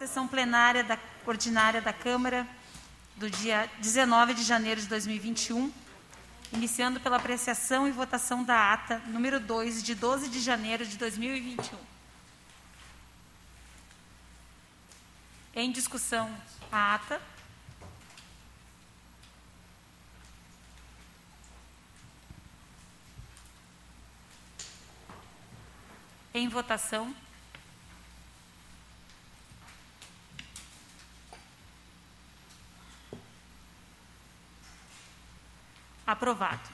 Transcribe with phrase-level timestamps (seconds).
[0.00, 2.48] Sessão plenária da, ordinária da Câmara
[3.16, 5.70] do dia 19 de janeiro de 2021,
[6.54, 11.78] iniciando pela apreciação e votação da ata número 2 de 12 de janeiro de 2021.
[15.54, 16.34] Em discussão
[16.72, 17.20] a ata.
[26.32, 27.14] Em votação.
[36.10, 36.68] Aprovado.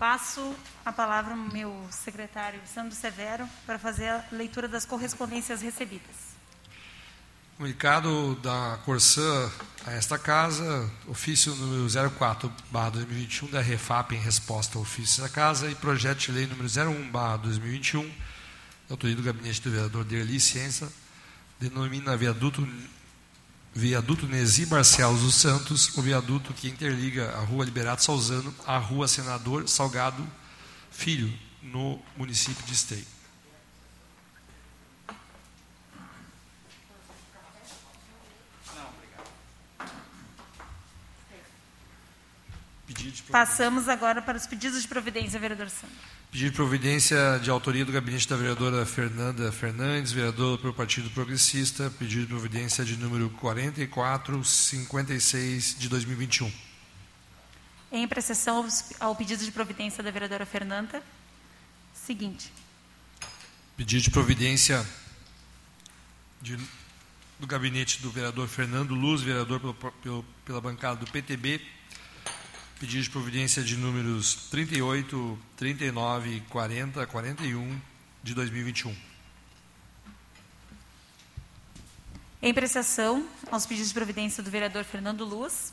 [0.00, 0.52] Passo
[0.84, 6.34] a palavra ao meu secretário Sandro Severo para fazer a leitura das correspondências recebidas.
[7.56, 9.48] Comunicado da Corsã
[9.86, 15.70] a esta casa, ofício número 04, 2021, da Refap em resposta ao ofício da casa
[15.70, 20.88] e projeto de lei número 01, 2021, da autoria do gabinete do vereador Derli Ciência,
[21.60, 22.66] denomina viaduto
[23.76, 29.06] viaduto Nesi Barcelos dos Santos, o viaduto que interliga a rua Liberato Salzano à rua
[29.06, 30.26] Senador Salgado
[30.90, 31.30] Filho,
[31.62, 33.04] no município de Esteio.
[43.30, 46.15] Passamos agora para os pedidos de providência, vereador Sandro.
[46.36, 51.90] Pedido de providência de autoria do gabinete da vereadora Fernanda Fernandes, vereadora pelo Partido Progressista.
[51.98, 56.52] Pedido de providência de número 4456 de 2021.
[57.90, 58.68] Em apreciação
[59.00, 61.02] ao pedido de providência da vereadora Fernanda.
[61.94, 62.52] Seguinte.
[63.74, 64.86] Pedido de providência
[66.42, 66.58] de,
[67.40, 71.62] do gabinete do vereador Fernando Luz, vereador pelo, pelo, pela bancada do PTB,
[72.78, 77.80] Pedido de providência de números 38, 39, 40, 41
[78.22, 78.94] de 2021.
[82.42, 85.72] Em apreciação aos pedidos de providência do vereador Fernando Luz,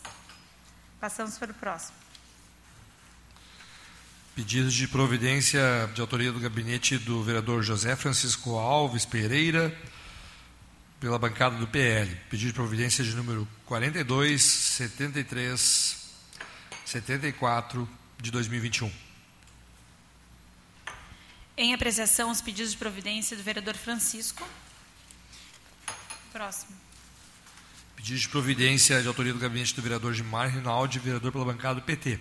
[0.98, 1.98] passamos para o próximo.
[4.34, 9.78] Pedidos de providência de autoria do gabinete do vereador José Francisco Alves Pereira,
[11.02, 12.16] pela bancada do PL.
[12.30, 16.03] Pedido de providência de número 42, 73,
[16.86, 17.88] 74
[18.22, 18.92] de 2021.
[21.56, 24.48] Em apreciação, os pedidos de providência do vereador Francisco.
[26.32, 26.72] Próximo.
[27.96, 31.82] Pedido de providência de autoria do gabinete do vereador Gilmar Rinaldi, vereador pela bancada do
[31.84, 32.20] PT.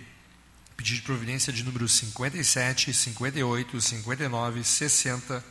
[0.77, 5.43] Pedido de providência de números 57, 58, 59, 60,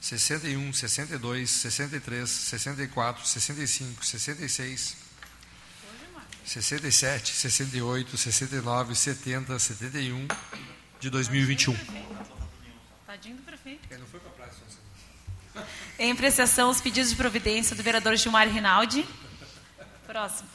[0.00, 5.05] 61, 62, 63, 64, 65, 66,
[6.46, 10.28] 67, 68, 69, 70, 71
[11.00, 11.76] de 2021.
[13.04, 13.84] Tadinho do prefeito.
[13.90, 14.52] Ele não foi para a praia
[15.98, 19.04] Em apreciação, os pedidos de providência do vereador Gilmar Rinaldi.
[20.06, 20.48] Próximo.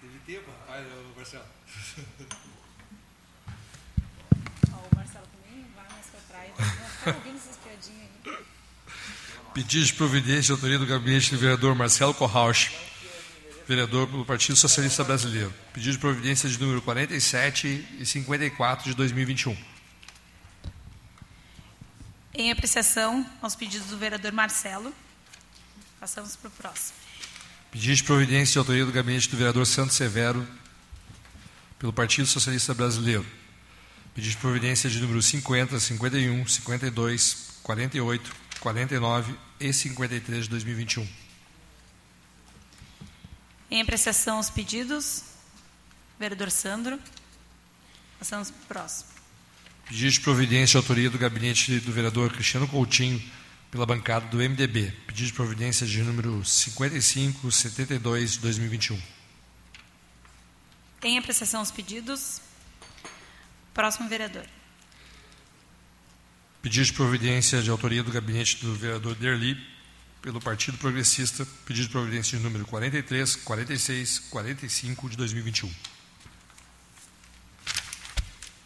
[0.00, 1.44] Teve tempo, rapaz, Marcelo.
[4.72, 6.54] o Marcelo também vai mais para a praia.
[7.04, 8.46] Tá ouvindo essas piadinhas aí.
[9.54, 12.70] Pedido de providência de autoria do gabinete do vereador Marcelo Corrauch,
[13.68, 15.52] vereador pelo Partido Socialista Brasileiro.
[15.74, 19.54] Pedido de providência de número 47 e 54 de 2021.
[22.32, 24.94] Em apreciação aos pedidos do vereador Marcelo,
[26.00, 26.96] passamos para o próximo.
[27.70, 30.48] Pedido de providência de autoria do gabinete do vereador Santos Severo,
[31.78, 33.26] pelo Partido Socialista Brasileiro.
[34.14, 41.06] Pedido de providência de número 50, 51, 52, 48, 49 e 53 de 2021.
[43.68, 45.24] Em apreciação aos pedidos,
[46.18, 46.98] vereador Sandro.
[48.18, 49.10] Passamos para o próximo.
[49.88, 53.20] Pedido de providência de autoria do gabinete do vereador Cristiano Coutinho,
[53.68, 54.92] pela bancada do MDB.
[55.08, 59.02] Pedido de providência de número 55, 72 de 2021.
[61.02, 62.40] Em apreciação aos pedidos,
[63.74, 64.46] próximo vereador.
[66.62, 69.60] Pedido de providência de autoria do gabinete do vereador Derli,
[70.22, 75.74] pelo Partido Progressista, pedido de providência de número 43, 46, 45 de 2021.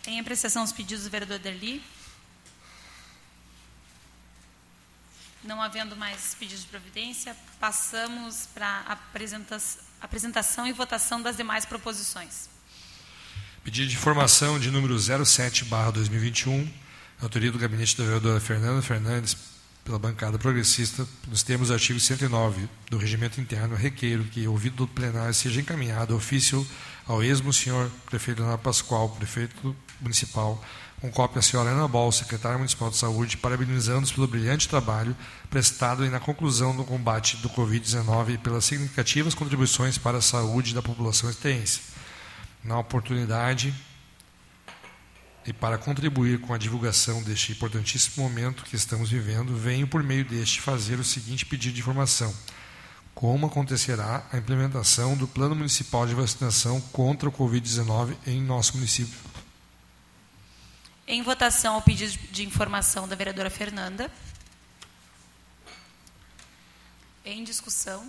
[0.08, 1.82] Em apreciação os pedidos do vereador Derli.
[5.42, 8.98] Não havendo mais pedidos de providência, passamos para a
[10.02, 12.50] apresentação e votação das demais proposições.
[13.64, 16.70] Pedido de informação de número 07, barra 2021,
[17.20, 19.36] autoria do gabinete da vereadora Fernanda Fernandes,
[19.84, 24.88] pela bancada progressista, nos termos do artigo 109 do regimento interno, requeiro que, ouvido do
[24.88, 26.66] plenário, seja encaminhado ofício
[27.06, 30.62] ao esmo senhor prefeito Leonardo Pascoal, prefeito municipal,
[31.00, 35.14] Com cópia a senhora Ana Bol, secretária municipal de saúde, parabenizando-os pelo brilhante trabalho
[35.50, 40.74] prestado e na conclusão do combate do Covid-19 e pelas significativas contribuições para a saúde
[40.74, 41.82] da população esteense.
[42.64, 43.74] Na oportunidade
[45.46, 50.24] e para contribuir com a divulgação deste importantíssimo momento que estamos vivendo, venho por meio
[50.24, 52.34] deste fazer o seguinte pedido de informação
[53.16, 59.18] como acontecerá a implementação do Plano Municipal de Vacinação contra o Covid-19 em nosso município.
[61.06, 64.10] Em votação, o pedido de informação da vereadora Fernanda.
[67.24, 68.06] Em discussão.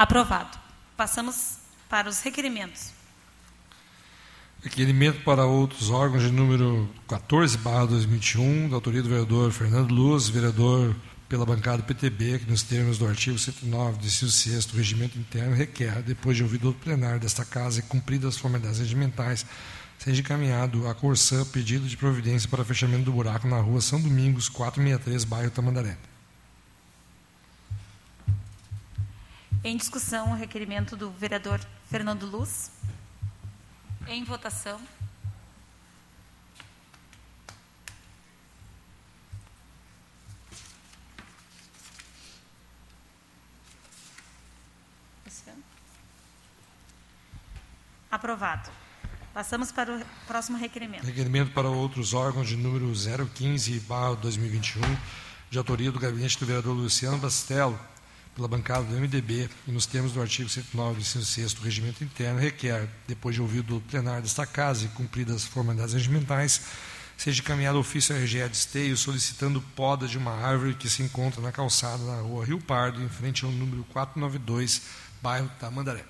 [0.00, 0.58] Aprovado.
[0.96, 2.90] Passamos para os requerimentos.
[4.62, 10.30] Requerimento para outros órgãos de número 14, barra 2021, da autoria do vereador Fernando Luz,
[10.30, 10.96] vereador
[11.28, 16.00] pela bancada PTB, que nos termos do artigo 109, deciso 6 do regimento interno, requer,
[16.00, 19.44] depois de ouvido o plenário desta Casa e cumpridas as formalidades regimentais,
[19.98, 24.48] seja encaminhado a Corsã pedido de providência para fechamento do buraco na rua São Domingos,
[24.48, 25.98] 463, bairro Tamandaré.
[29.62, 31.60] Em discussão, o requerimento do vereador
[31.90, 32.70] Fernando Luz.
[34.08, 34.80] Em votação.
[48.10, 48.70] Aprovado.
[49.32, 51.04] Passamos para o próximo requerimento.
[51.04, 53.78] Requerimento para outros órgãos de número 015,
[54.20, 54.80] 2021,
[55.48, 57.78] de autoria do gabinete do vereador Luciano Bastelo,
[58.34, 62.38] pela bancada do MDB e nos termos do artigo 109, inciso 6 do regimento interno,
[62.38, 66.62] requer, depois de ouvido o plenário desta casa e cumpridas as formalidades regimentais,
[67.16, 71.40] seja encaminhado ofício à RGE de Esteio solicitando poda de uma árvore que se encontra
[71.42, 74.82] na calçada na rua Rio Pardo, em frente ao número 492,
[75.20, 76.04] bairro Tamandaré.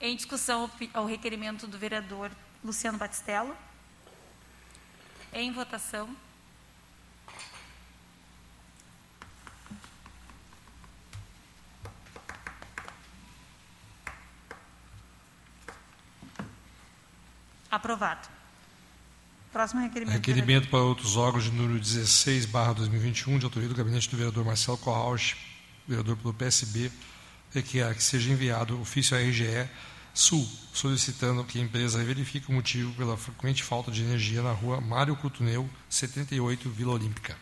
[0.00, 2.30] Em discussão ao requerimento do vereador
[2.64, 3.54] Luciano Batistello.
[5.32, 6.08] Em votação.
[17.70, 18.28] Aprovado.
[19.52, 20.14] Próximo requerimento.
[20.14, 24.44] Requerimento para outros órgãos de número 16, barra 2021, de autoria do gabinete do vereador
[24.44, 25.36] Marcelo Corrauch,
[25.86, 26.90] vereador pelo PSB,
[27.52, 29.68] requer que seja enviado ofício à RGE
[30.12, 34.80] Sul, solicitando que a empresa verifique o motivo pela frequente falta de energia na rua
[34.80, 37.36] Mário Coutuneu, 78, Vila Olímpica.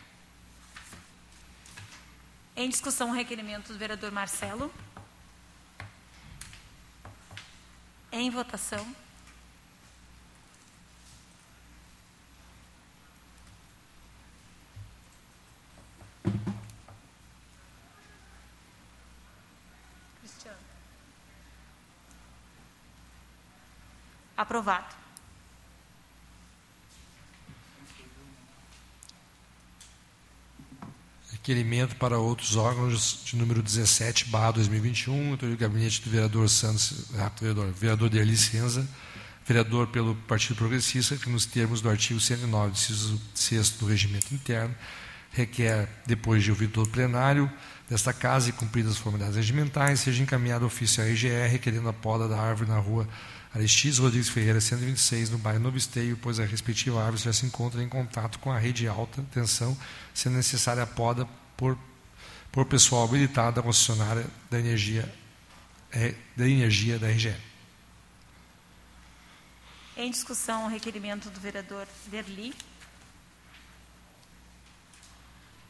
[2.55, 4.71] Em discussão, o requerimento do vereador Marcelo.
[8.11, 8.85] Em votação.
[24.39, 24.85] Aprovado.
[31.29, 37.29] Requerimento para outros órgãos de número 17, barra 2021, do gabinete do vereador Santos, ah,
[37.37, 38.87] vereador, vereador Derli Senza,
[39.45, 44.73] vereador pelo Partido Progressista, que nos termos do artigo 109, inciso 6 do regimento interno,
[45.33, 47.51] requer, depois de ouvido todo plenário
[47.89, 52.25] desta casa e cumpridas as formalidades regimentais, seja encaminhado ofício à RGR requerendo a poda
[52.25, 53.05] da árvore na rua
[53.53, 57.81] Aristides Rodrigues Ferreira, 126, no bairro Novo Esteio, pois a respectiva árvore já se encontra
[57.81, 59.75] em contato com a rede de alta tensão,
[60.13, 61.27] sendo necessária a poda
[61.57, 61.77] por,
[62.51, 65.11] por pessoal habilitado da concessionária da energia,
[65.91, 67.35] é, da energia da RGE.
[69.97, 72.53] Em discussão, o requerimento do vereador Derli.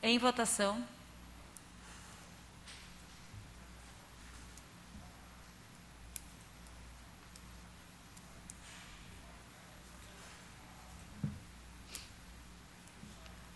[0.03, 0.85] Em votação.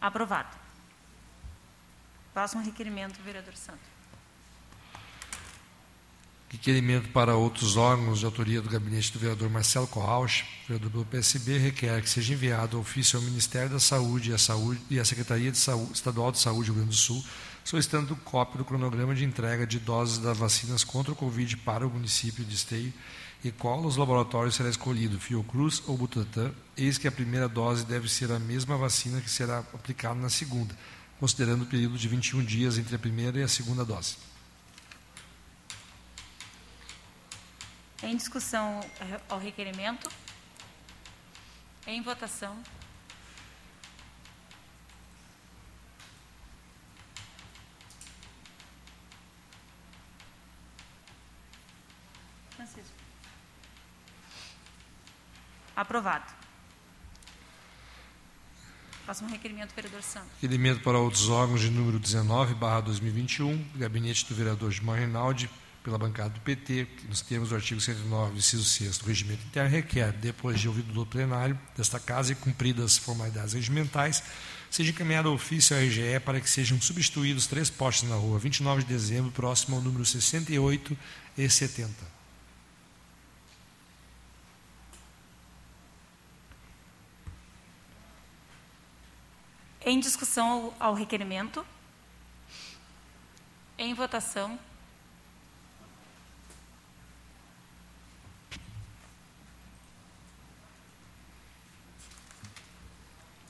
[0.04, 0.50] Aprovado.
[2.34, 4.03] Próximo requerimento, vereador Santos.
[6.54, 11.58] Requerimento para outros órgãos de autoria do gabinete do vereador Marcelo Corrauch, vereador do PSB,
[11.58, 15.52] requer que seja enviado ofício ao Ministério da Saúde e à, Saúde, e à Secretaria
[15.52, 17.26] de Saúde, Estadual de Saúde do Rio Grande do Sul,
[17.64, 21.90] solicitando cópia do cronograma de entrega de doses das vacinas contra o Covid para o
[21.90, 22.94] município de Esteio
[23.44, 28.08] e qual os laboratórios será escolhido, Fiocruz ou Butantan, eis que a primeira dose deve
[28.08, 30.78] ser a mesma vacina que será aplicada na segunda,
[31.20, 34.18] considerando o período de 21 dias entre a primeira e a segunda dose.
[38.04, 38.82] Em discussão
[39.30, 40.10] ao requerimento.
[41.88, 42.62] Em votação.
[52.56, 52.94] Francisco.
[55.76, 56.26] Aprovado.
[59.06, 60.30] Próximo requerimento, vereador Santos.
[60.42, 65.50] Requerimento para outros órgãos de número 19, barra 2021, gabinete do vereador Gilmar Rinaldi,
[65.84, 69.70] pela bancada do PT, que nos termos do artigo 109, inciso 6 do regimento interno,
[69.70, 74.24] requer, depois de ouvido do plenário desta Casa e cumpridas as formalidades regimentais,
[74.72, 78.88] seja encaminhado ofício à RGE para que sejam substituídos três postes na rua 29 de
[78.88, 80.98] dezembro, próximo ao número 68
[81.38, 82.14] e 70.
[89.86, 91.66] Em discussão ao requerimento.
[93.78, 94.58] Em votação.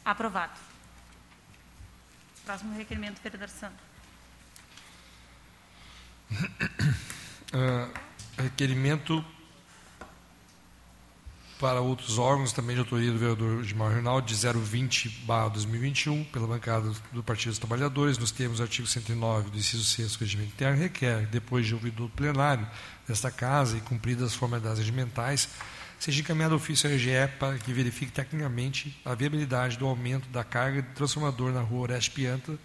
[0.05, 0.59] Aprovado.
[2.45, 3.79] Próximo requerimento, vereador Santos.
[7.53, 7.93] Uh,
[8.41, 9.23] requerimento
[11.63, 17.23] para outros órgãos, também de autoria do vereador Gilmar Rinaldi, de 020-2021, pela bancada do
[17.23, 21.25] Partido dos Trabalhadores, nos termos do artigo 109 do inciso 6 do regimento interno, requer,
[21.27, 22.67] depois de ouvido do plenário
[23.07, 25.47] desta Casa e cumpridas as formalidades regimentais,
[26.03, 30.81] seja encaminhado ofício à RGE para que verifique tecnicamente a viabilidade do aumento da carga
[30.81, 32.59] de transformador na rua Oreste Pianta,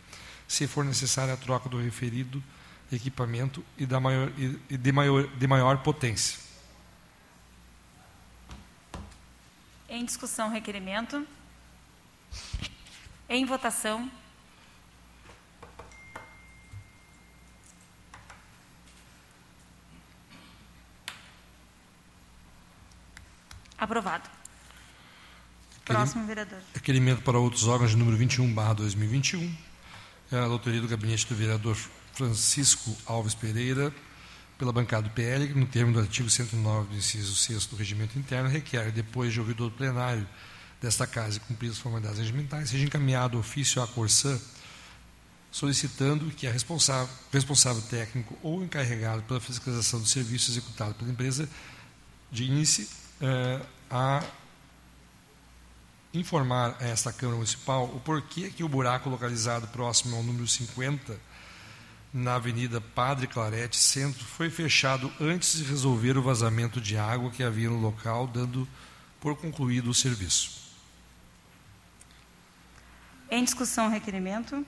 [0.49, 2.43] se for necessária a troca do referido
[2.91, 4.33] equipamento e, da maior,
[4.69, 6.41] e de, maior, de maior potência.
[9.89, 11.25] Em discussão, requerimento.
[13.29, 14.11] Em votação.
[23.79, 24.29] Aprovado.
[25.85, 26.59] Próximo, vereador.
[26.75, 29.57] Requerimento para outros órgãos de número 21, barra 2021.
[30.31, 31.77] É a autoria do gabinete do vereador
[32.13, 33.95] Francisco Alves Pereira,
[34.59, 38.49] pela bancada do PL, no termo do artigo 109 do inciso 6 do regimento interno,
[38.49, 40.29] requer, depois de ouvido do plenário
[40.83, 44.39] desta Casa e cumpridas as formalidades regimentais, seja encaminhado ofício à Corsã,
[45.51, 51.49] solicitando que a responsável, responsável técnico ou encarregado pela fiscalização do serviço executado pela empresa
[52.31, 52.45] de
[53.21, 53.61] eh,
[53.91, 54.23] a
[56.13, 61.19] informar a esta Câmara Municipal o porquê que o buraco localizado próximo ao número 50,
[62.13, 67.43] na Avenida Padre Clarete, centro, foi fechado antes de resolver o vazamento de água que
[67.43, 68.67] havia no local, dando
[69.21, 70.59] por concluído o serviço.
[73.31, 74.65] Em discussão, requerimento.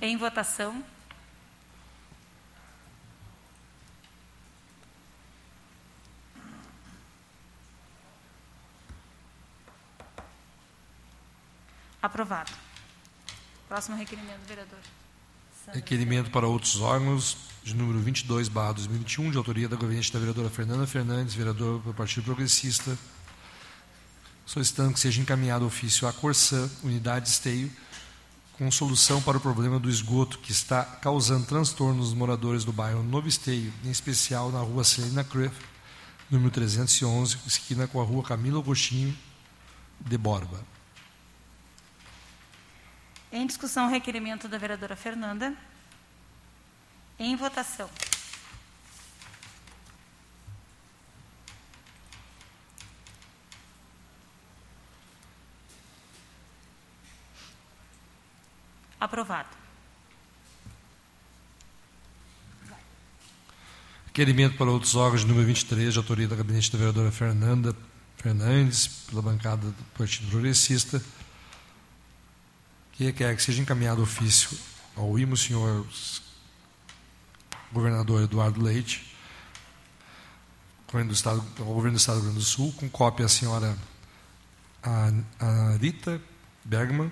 [0.00, 0.84] Em votação.
[12.02, 12.52] Aprovado.
[13.68, 14.78] Próximo requerimento, vereador.
[15.72, 20.48] Requerimento para outros órgãos, de número 22, barra 2021, de autoria da gabinete da vereadora
[20.48, 22.96] Fernanda Fernandes, vereadora do Partido Progressista,
[24.46, 27.70] solicitando que seja encaminhado ofício à Corsã, unidade Esteio,
[28.52, 33.02] com solução para o problema do esgoto que está causando transtornos nos moradores do bairro
[33.02, 35.54] Novo Esteio, em especial na rua Celina Cruyff,
[36.30, 39.14] número 311, esquina com a rua Camilo Agostinho
[40.00, 40.77] de Borba.
[43.30, 45.54] Em discussão, requerimento da vereadora Fernanda.
[47.18, 47.90] Em votação.
[58.98, 59.48] Aprovado.
[64.06, 67.76] Requerimento para outros órgãos, número 23, de autoria da gabinete da vereadora Fernanda
[68.16, 71.00] Fernandes, pela bancada do Partido Progressista
[72.98, 74.58] que requer que seja encaminhado ofício
[74.96, 75.86] ao IMO, senhor
[77.70, 79.14] governador Eduardo Leite,
[80.88, 83.28] governo do Estado, ao governo do Estado do Rio Grande do Sul, com cópia à
[83.28, 83.78] senhora
[84.82, 86.20] a, a Rita
[86.64, 87.08] Bergman,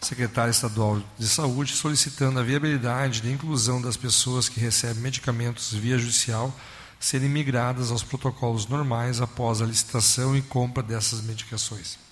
[0.00, 5.98] secretária estadual de saúde, solicitando a viabilidade de inclusão das pessoas que recebem medicamentos via
[5.98, 6.58] judicial
[6.98, 12.05] serem migradas aos protocolos normais após a licitação e compra dessas medicações.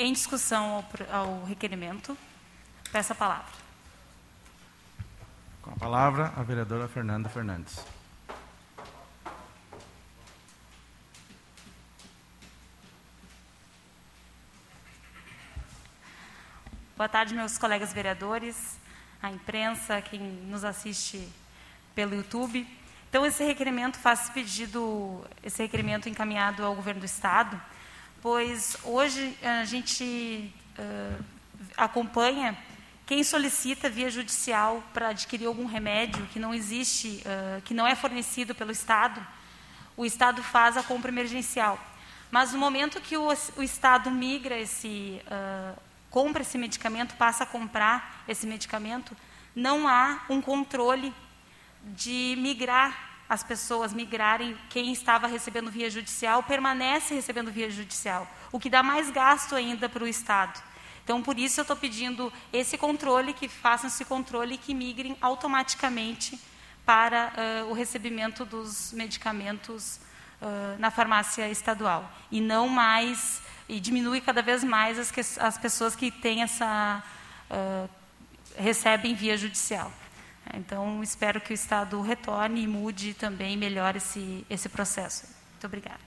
[0.00, 2.16] Em discussão ao, ao requerimento,
[2.92, 3.52] peço a palavra.
[5.60, 7.84] Com a palavra, a vereadora Fernanda Fernandes.
[16.96, 18.78] Boa tarde, meus colegas vereadores,
[19.20, 21.28] a imprensa, quem nos assiste
[21.96, 22.64] pelo YouTube.
[23.08, 27.60] Então, esse requerimento faz pedido, esse requerimento encaminhado ao governo do Estado,
[28.20, 31.24] pois hoje a gente uh,
[31.76, 32.56] acompanha
[33.06, 37.94] quem solicita via judicial para adquirir algum remédio que não existe, uh, que não é
[37.94, 39.24] fornecido pelo Estado,
[39.96, 41.78] o Estado faz a compra emergencial.
[42.30, 47.46] Mas no momento que o, o Estado migra esse, uh, compra esse medicamento, passa a
[47.46, 49.16] comprar esse medicamento,
[49.56, 51.12] não há um controle
[51.82, 58.58] de migrar as pessoas, migrarem, quem estava recebendo via judicial, permanece recebendo via judicial, o
[58.58, 60.62] que dá mais gasto ainda para o Estado.
[61.04, 65.16] Então, por isso eu estou pedindo esse controle, que façam esse controle e que migrem
[65.20, 66.38] automaticamente
[66.84, 67.32] para
[67.66, 70.00] uh, o recebimento dos medicamentos
[70.40, 72.10] uh, na farmácia estadual.
[72.30, 77.02] E não mais e diminui cada vez mais as, que, as pessoas que têm essa
[77.50, 77.88] uh,
[78.56, 79.92] recebem via judicial.
[80.54, 85.26] Então espero que o Estado retorne e mude também melhore esse esse processo.
[85.52, 86.00] Muito obrigada.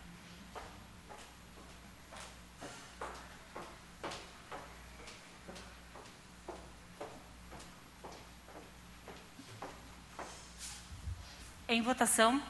[11.68, 12.42] Em votação.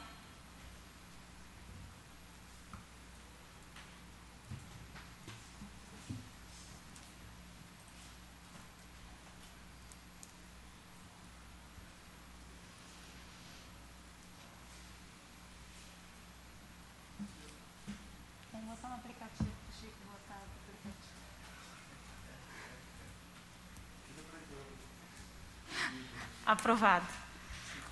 [26.52, 27.08] Aprovado.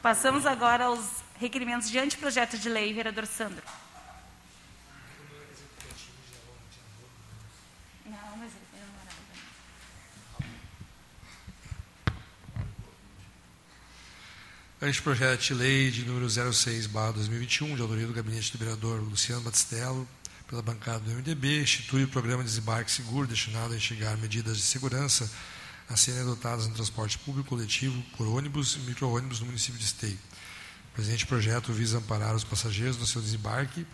[0.02, 1.00] Passamos agora aos
[1.40, 3.64] requerimentos de anteprojeto de lei, vereador Sandro.
[8.06, 8.50] Não,
[14.82, 20.06] Anteprojeto de lei de número 06, 2021, de autoria do gabinete do vereador Luciano Batistello,
[20.50, 24.64] pela bancada do MDB, institui o programa de desembarque seguro destinado a enxergar medidas de
[24.64, 25.32] segurança
[25.90, 30.20] a serem adotadas no transporte público coletivo por ônibus e micro-ônibus no município de Esteio.
[30.92, 33.86] O presente projeto visa amparar os passageiros no seu desembarque,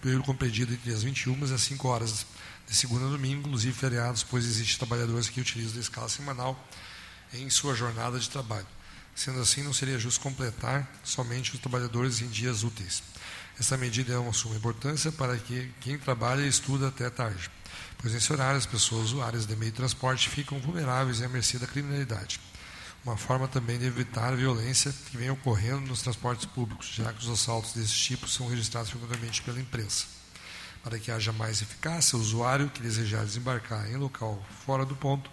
[0.00, 2.26] período compreendido entre as 21 e as 5 horas
[2.66, 6.68] de segunda a domingo, inclusive feriados, pois existem trabalhadores que utilizam a escala semanal
[7.32, 8.66] em sua jornada de trabalho.
[9.14, 13.02] Sendo assim, não seria justo completar somente os trabalhadores em dias úteis.
[13.58, 17.50] Essa medida é uma suma importância para que quem trabalha e estuda até tarde
[17.98, 21.58] pois nesse horário as pessoas usuárias de meio de transporte ficam vulneráveis e à mercê
[21.58, 22.40] da criminalidade.
[23.04, 27.20] Uma forma também de evitar a violência que vem ocorrendo nos transportes públicos, já que
[27.20, 30.06] os assaltos desse tipo são registrados frequentemente pela imprensa.
[30.82, 35.30] Para que haja mais eficácia, o usuário que desejar desembarcar em local fora do ponto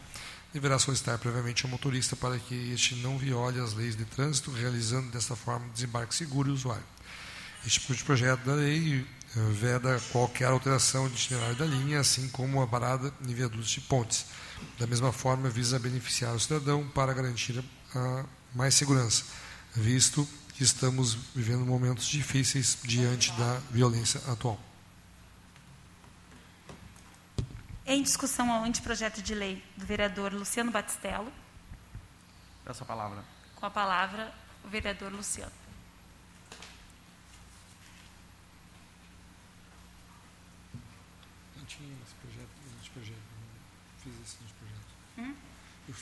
[0.53, 5.11] deverá solicitar previamente ao motorista para que este não viole as leis de trânsito, realizando
[5.11, 6.94] desta forma desembarque seguro e usuário.
[7.65, 9.07] Este tipo de projeto da lei
[9.51, 14.27] veda qualquer alteração de itinerário da linha, assim como a parada em viadutos e pontes.
[14.77, 17.63] Da mesma forma, visa beneficiar o cidadão para garantir
[17.95, 19.25] a mais segurança,
[19.73, 24.59] visto que estamos vivendo momentos difíceis diante da violência atual.
[27.85, 31.31] Em discussão ao anteprojeto de lei do vereador Luciano Batistello.
[32.63, 33.23] Peço a palavra.
[33.55, 35.64] Com a palavra, o vereador Luciano.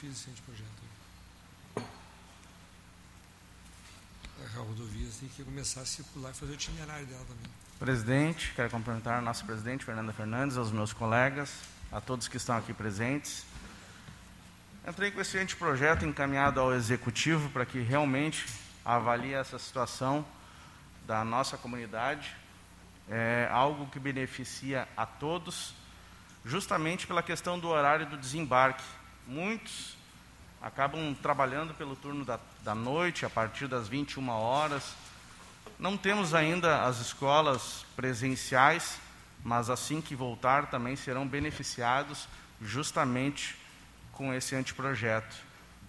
[0.04, 0.68] Fiz esse projeto.
[4.54, 7.50] A rodovia tem que começar a circular e fazer o itinerário dela também.
[7.80, 11.54] Presidente, quero cumprimentar a nossa presidente, Fernanda Fernandes, aos meus colegas,
[11.90, 13.46] a todos que estão aqui presentes.
[14.86, 18.46] Entrei com esse anteprojeto encaminhado ao Executivo para que realmente
[18.84, 20.26] avalie essa situação
[21.08, 22.36] da nossa comunidade.
[23.10, 25.74] É algo que beneficia a todos,
[26.44, 28.84] justamente pela questão do horário do desembarque.
[29.28, 29.96] Muitos
[30.62, 34.96] acabam trabalhando pelo turno da, da noite, a partir das 21 horas.
[35.78, 39.00] Não temos ainda as escolas presenciais,
[39.44, 42.28] mas assim que voltar também serão beneficiados
[42.62, 43.58] justamente
[44.14, 45.36] com esse anteprojeto.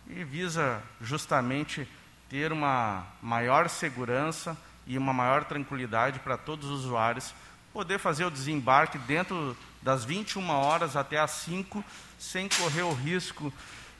[0.08, 1.88] E visa justamente
[2.28, 7.32] ter uma maior segurança e uma maior tranquilidade para todos os usuários,
[7.72, 11.84] poder fazer o desembarque dentro das 21 horas até as 5,
[12.18, 13.52] sem correr o risco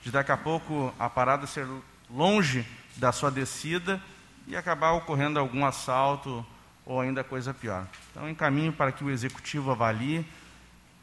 [0.03, 1.69] de daqui a pouco a parada ser
[2.11, 2.67] longe
[2.97, 4.03] da sua descida
[4.47, 6.45] e acabar ocorrendo algum assalto
[6.87, 7.87] ou ainda coisa pior.
[8.11, 10.27] Então, encaminho para que o executivo avalie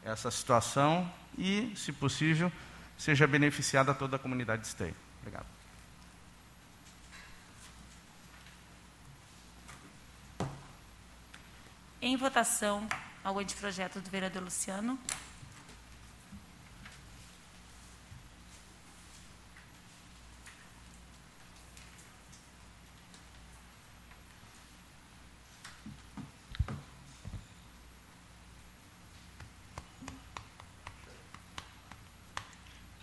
[0.04, 2.50] essa situação e, se possível,
[2.98, 4.94] seja beneficiada toda a comunidade de esteio.
[5.20, 5.46] Obrigado.
[12.00, 12.88] Em votação
[13.24, 14.98] ao anteprojeto do vereador Luciano.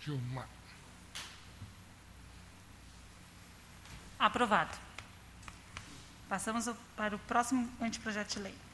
[0.00, 0.48] Gilmar.
[4.18, 4.76] Aprovado.
[6.28, 8.69] Passamos para o próximo anteprojeto de lei.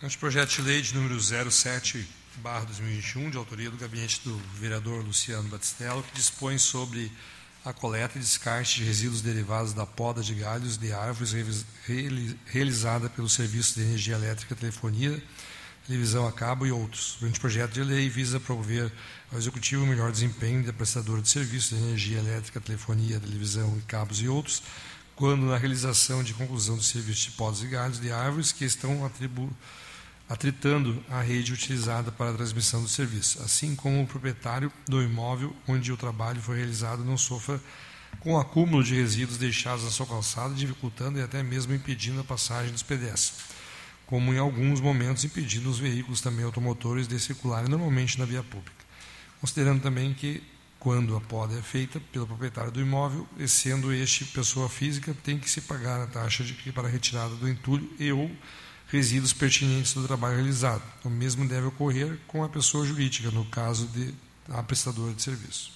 [0.00, 5.48] Anteprojeto de lei de número 07, barra 2021, de autoria do gabinete do vereador Luciano
[5.48, 7.10] Batistello, que dispõe sobre
[7.64, 11.34] a coleta e descarte de resíduos derivados da poda de galhos de árvores
[12.46, 15.20] realizada pelo Serviço de Energia Elétrica, Telefonia,
[15.84, 17.20] Televisão a Cabo e outros.
[17.20, 18.92] O anteprojeto de lei visa promover
[19.32, 23.82] ao Executivo o melhor desempenho da prestadora de serviços de energia elétrica, telefonia, televisão e
[23.82, 24.62] cabos e outros,
[25.16, 29.04] quando na realização de conclusão do serviço de podas e galhos de árvores que estão
[29.04, 29.56] atribuídos
[30.28, 35.56] atritando a rede utilizada para a transmissão do serviço, assim como o proprietário do imóvel
[35.66, 37.60] onde o trabalho foi realizado não sofra
[38.20, 42.24] com o acúmulo de resíduos deixados na sua calçada, dificultando e até mesmo impedindo a
[42.24, 43.44] passagem dos pedestres,
[44.06, 48.84] como em alguns momentos impedindo os veículos também automotores de circularem normalmente na via pública.
[49.40, 50.42] Considerando também que,
[50.80, 55.38] quando a poda é feita pelo proprietário do imóvel, e sendo este pessoa física, tem
[55.38, 58.30] que se pagar a taxa de para a retirada do entulho e ou
[58.88, 60.82] resíduos pertinentes do trabalho realizado.
[61.04, 64.14] O mesmo deve ocorrer com a pessoa jurídica, no caso de
[64.48, 65.72] a prestadora de serviço.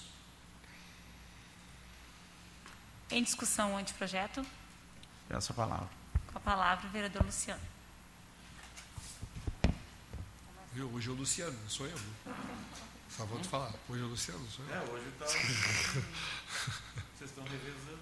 [3.11, 4.43] Em discussão o anteprojeto?
[5.29, 5.89] Peço a palavra.
[6.31, 7.61] Com a palavra, o vereador Luciano.
[10.73, 10.91] Viu?
[10.91, 11.97] Hoje é o Luciano, não sou eu.
[13.15, 13.71] Só vou te falar.
[13.87, 14.73] Hoje é o Luciano, não sou eu.
[14.73, 15.25] É, hoje está.
[17.15, 17.99] Vocês estão revezando.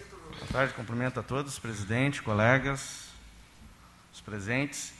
[0.44, 3.08] Boa tarde, cumprimento a todos, presidente, colegas,
[4.12, 4.92] os presentes.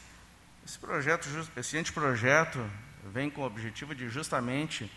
[0.66, 2.66] Esse projeto, esse anteprojeto
[3.12, 4.90] vem com o objetivo de justamente,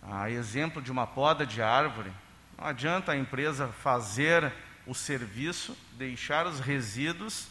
[0.00, 2.12] a exemplo de uma poda de árvore,
[2.56, 4.52] não adianta a empresa fazer
[4.86, 7.48] o serviço, deixar os resíduos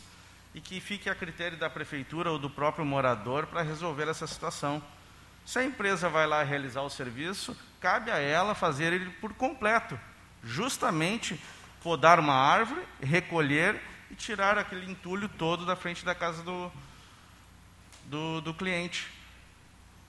[0.55, 4.81] e que fique a critério da prefeitura ou do próprio morador para resolver essa situação.
[5.45, 9.99] Se a empresa vai lá realizar o serviço, cabe a ela fazer ele por completo,
[10.41, 11.37] justamente
[11.83, 16.71] podar uma árvore, recolher e tirar aquele entulho todo da frente da casa do,
[18.05, 19.11] do, do cliente.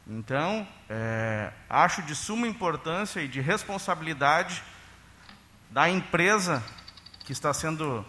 [0.06, 4.62] Então, é, acho de suma importância e de responsabilidade
[5.70, 6.62] da empresa
[7.24, 8.04] que está sendo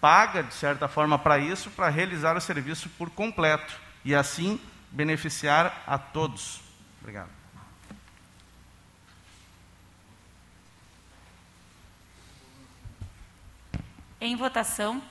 [0.00, 3.72] paga, de certa forma, para isso, para realizar o serviço por completo
[4.04, 6.60] e assim beneficiar a todos.
[7.00, 7.41] Obrigado.
[14.24, 15.02] Em votação.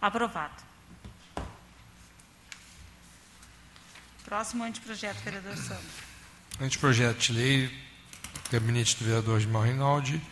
[0.00, 0.54] Aprovado.
[4.24, 5.82] Próximo anteprojeto, vereador Sandro.
[6.60, 7.82] Anteprojeto de lei,
[8.52, 10.22] gabinete do vereador Gilmar Rinaldi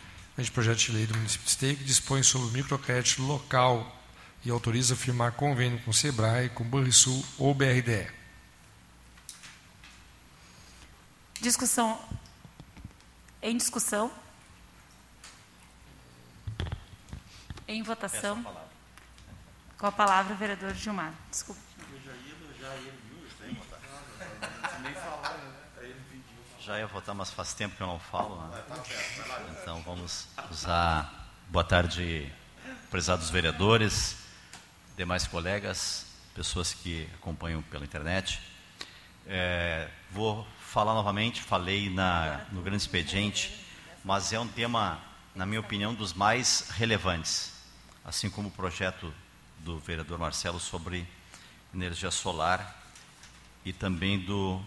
[0.51, 3.95] projeto de lei do município de Esteio que dispõe sobre o microcrédito local
[4.43, 8.11] e autoriza a firmar convênio com o SEBRAE, com o Banrisul ou BRDE.
[11.39, 11.99] Discussão.
[13.41, 14.11] Em discussão.
[17.67, 18.43] Em votação.
[19.77, 21.13] Com a palavra o vereador Gilmar.
[21.31, 21.61] Desculpa.
[21.91, 23.27] Eu já ia, já ia, viu?
[23.39, 25.55] Já ia Nem falar, né?
[26.65, 28.41] Já ia votar, mas faz tempo que eu não falo.
[28.47, 28.63] Né?
[29.61, 31.29] Então vamos usar.
[31.47, 32.27] Boa tarde,
[32.89, 34.17] prezados vereadores,
[34.97, 38.41] demais colegas, pessoas que acompanham pela internet.
[39.27, 43.63] É, vou falar novamente, falei na, no grande expediente,
[44.03, 44.99] mas é um tema,
[45.35, 47.53] na minha opinião, dos mais relevantes.
[48.03, 49.13] Assim como o projeto
[49.59, 51.07] do vereador Marcelo sobre
[51.71, 52.83] energia solar
[53.63, 54.65] e também do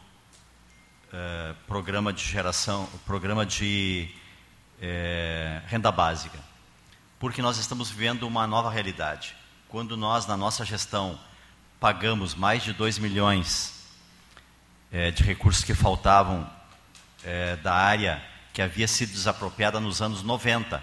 [1.11, 4.11] eh, programa de geração, programa de
[4.79, 6.39] eh, renda básica.
[7.19, 9.35] Porque nós estamos vivendo uma nova realidade.
[9.69, 11.19] Quando nós, na nossa gestão,
[11.81, 13.87] pagamos mais de 2 milhões
[14.93, 16.49] eh, de recursos que faltavam
[17.63, 18.23] da área
[18.55, 20.83] que havia sido desapropriada nos anos 90,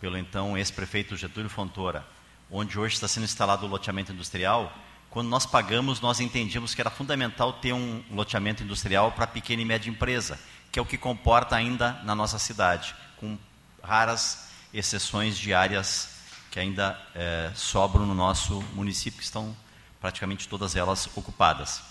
[0.00, 2.04] pelo então ex-prefeito Getúlio Fontoura,
[2.50, 4.72] onde hoje está sendo instalado o loteamento industrial,
[5.12, 9.64] quando nós pagamos, nós entendíamos que era fundamental ter um loteamento industrial para pequena e
[9.64, 10.40] média empresa,
[10.72, 13.36] que é o que comporta ainda na nossa cidade, com
[13.82, 16.08] raras exceções de áreas
[16.50, 19.54] que ainda é, sobram no nosso município, que estão
[20.00, 21.82] praticamente todas elas ocupadas.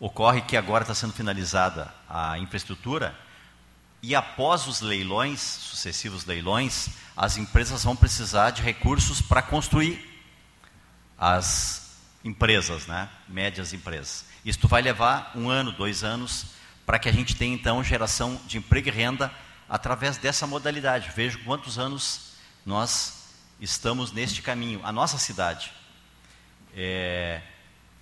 [0.00, 3.16] Ocorre que agora está sendo finalizada a infraestrutura
[4.02, 10.04] e após os leilões, sucessivos leilões, as empresas vão precisar de recursos para construir
[11.16, 11.81] as
[12.24, 13.08] empresas, né?
[13.28, 14.26] médias empresas.
[14.44, 16.46] Isto vai levar um ano, dois anos,
[16.84, 19.32] para que a gente tenha então geração de emprego e renda
[19.68, 21.10] através dessa modalidade.
[21.14, 22.32] Vejo quantos anos
[22.64, 24.80] nós estamos neste caminho.
[24.82, 25.72] A nossa cidade.
[26.74, 27.40] É,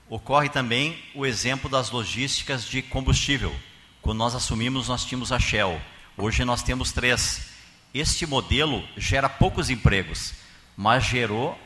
[0.09, 3.55] ocorre também o exemplo das logísticas de combustível.
[4.01, 5.81] Quando nós assumimos, nós tínhamos a Shell.
[6.17, 7.51] Hoje nós temos três.
[7.93, 10.35] Este modelo gera poucos empregos,
[10.77, 11.59] mas gerou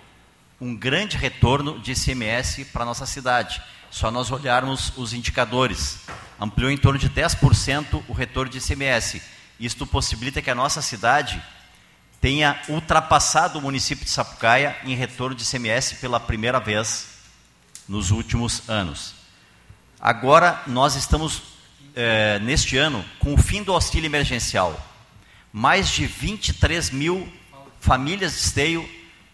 [0.61, 3.61] um grande retorno de ICMS para a nossa cidade.
[3.91, 6.01] Só nós olharmos os indicadores.
[6.41, 9.23] Ampliou em torno de 10% o retorno de ICMS.
[9.59, 11.43] Isto possibilita que a nossa cidade
[12.21, 17.09] tenha ultrapassado o município de Sapucaia em retorno de ICMS pela primeira vez
[17.89, 19.15] nos últimos anos.
[20.01, 21.43] Agora, nós estamos,
[21.95, 24.79] é, neste ano, com o fim do auxílio emergencial.
[25.53, 27.31] Mais de 23 mil
[27.81, 28.89] famílias de esteio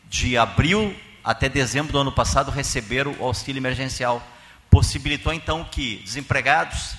[0.09, 0.95] de abril
[1.31, 4.21] até dezembro do ano passado, receberam o auxílio emergencial.
[4.69, 6.97] Possibilitou então que desempregados,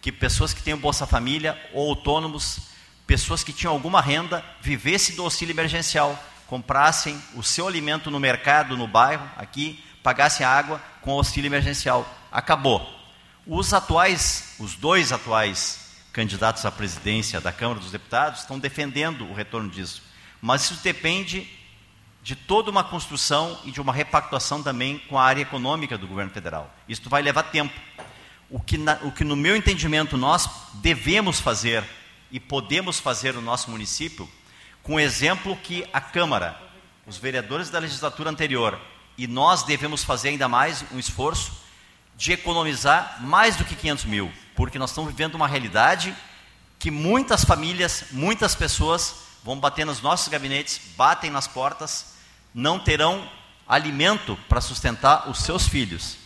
[0.00, 2.60] que pessoas que têm Bolsa Família ou autônomos,
[3.04, 8.76] pessoas que tinham alguma renda, vivessem do auxílio emergencial, comprassem o seu alimento no mercado,
[8.76, 12.08] no bairro, aqui, pagassem a água com o auxílio emergencial.
[12.30, 12.88] Acabou.
[13.44, 15.80] Os atuais, os dois atuais
[16.12, 20.00] candidatos à presidência da Câmara dos Deputados estão defendendo o retorno disso.
[20.40, 21.48] Mas isso depende
[22.24, 26.30] de toda uma construção e de uma repactuação também com a área econômica do governo
[26.30, 26.74] federal.
[26.88, 27.78] Isso vai levar tempo.
[28.48, 31.84] O que, na, o que no meu entendimento nós devemos fazer
[32.32, 34.26] e podemos fazer no nosso município,
[34.82, 36.58] com o exemplo que a Câmara,
[37.06, 38.80] os vereadores da legislatura anterior
[39.18, 41.52] e nós devemos fazer ainda mais um esforço
[42.16, 46.16] de economizar mais do que 500 mil, porque nós estamos vivendo uma realidade
[46.78, 52.13] que muitas famílias, muitas pessoas vão bater nos nossos gabinetes, batem nas portas
[52.54, 53.28] não terão
[53.66, 56.16] alimento para sustentar os seus filhos.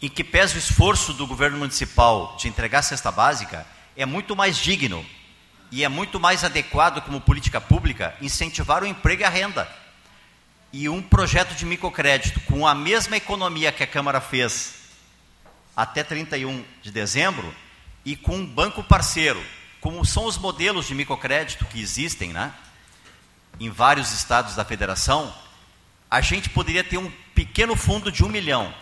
[0.00, 4.56] Em que pese o esforço do governo municipal de entregar cesta básica, é muito mais
[4.56, 5.04] digno
[5.70, 9.68] e é muito mais adequado como política pública incentivar o emprego e a renda.
[10.72, 14.74] E um projeto de microcrédito com a mesma economia que a Câmara fez
[15.76, 17.54] até 31 de dezembro
[18.04, 19.42] e com um banco parceiro,
[19.80, 22.52] como são os modelos de microcrédito que existem, né?
[23.64, 25.32] Em vários estados da federação,
[26.10, 28.74] a gente poderia ter um pequeno fundo de um milhão.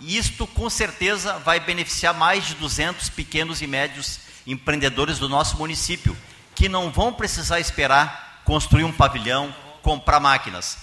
[0.00, 5.56] E isto, com certeza, vai beneficiar mais de 200 pequenos e médios empreendedores do nosso
[5.56, 6.16] município,
[6.54, 10.78] que não vão precisar esperar construir um pavilhão, comprar máquinas.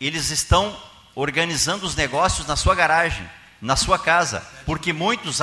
[0.00, 0.76] Eles estão
[1.14, 3.28] organizando os negócios na sua garagem,
[3.60, 5.40] na sua casa, porque muitos,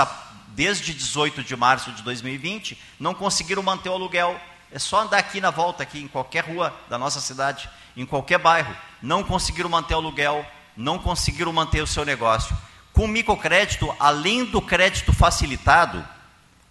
[0.49, 4.39] desde 18 de março de 2020, não conseguiram manter o aluguel
[4.71, 8.38] é só andar aqui na volta, aqui em qualquer rua da nossa cidade, em qualquer
[8.38, 8.75] bairro.
[9.01, 12.56] Não conseguiram manter o aluguel, não conseguiram manter o seu negócio.
[12.91, 16.06] Com microcrédito, além do crédito facilitado,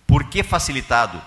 [0.06, 1.20] por que facilitado?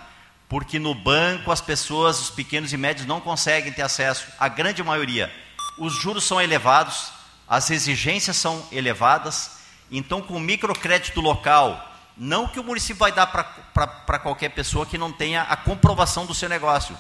[0.50, 4.84] Porque no banco as pessoas, os pequenos e médios, não conseguem ter acesso, a grande
[4.84, 5.32] maioria.
[5.78, 7.12] Os juros são elevados,
[7.48, 9.58] as exigências são elevadas,
[9.92, 15.12] então com microcrédito local, não que o município vai dar para qualquer pessoa que não
[15.12, 16.98] tenha a comprovação do seu negócio.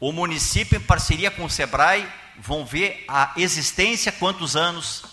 [0.00, 2.06] O município, em parceria com o SEBRAE,
[2.38, 5.04] vão ver a existência, quantos anos,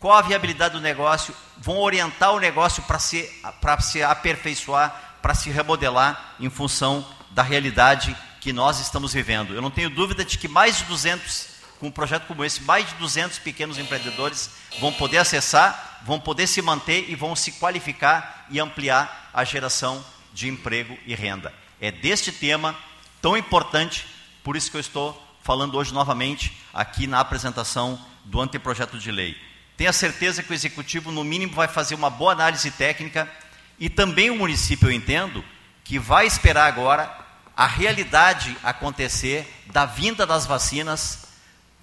[0.00, 3.30] qual a viabilidade do negócio, vão orientar o negócio para se,
[3.80, 9.54] se aperfeiçoar, para se remodelar em função da realidade que nós estamos vivendo.
[9.54, 12.88] Eu não tenho dúvida de que mais de 200 com um projeto como esse, mais
[12.88, 18.46] de 200 pequenos empreendedores vão poder acessar, vão poder se manter e vão se qualificar
[18.50, 21.52] e ampliar a geração de emprego e renda.
[21.80, 22.76] É deste tema
[23.20, 24.06] tão importante,
[24.42, 29.36] por isso que eu estou falando hoje novamente aqui na apresentação do anteprojeto de lei.
[29.76, 33.30] Tenha certeza que o Executivo, no mínimo, vai fazer uma boa análise técnica
[33.78, 35.44] e também o município, eu entendo,
[35.82, 37.12] que vai esperar agora
[37.56, 41.31] a realidade acontecer da vinda das vacinas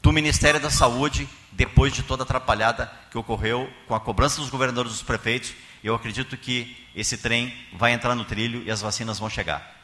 [0.01, 4.49] do Ministério da Saúde depois de toda a atrapalhada que ocorreu com a cobrança dos
[4.49, 5.53] governadores e dos prefeitos.
[5.83, 9.75] Eu acredito que esse trem vai entrar no trilho e as vacinas vão chegar.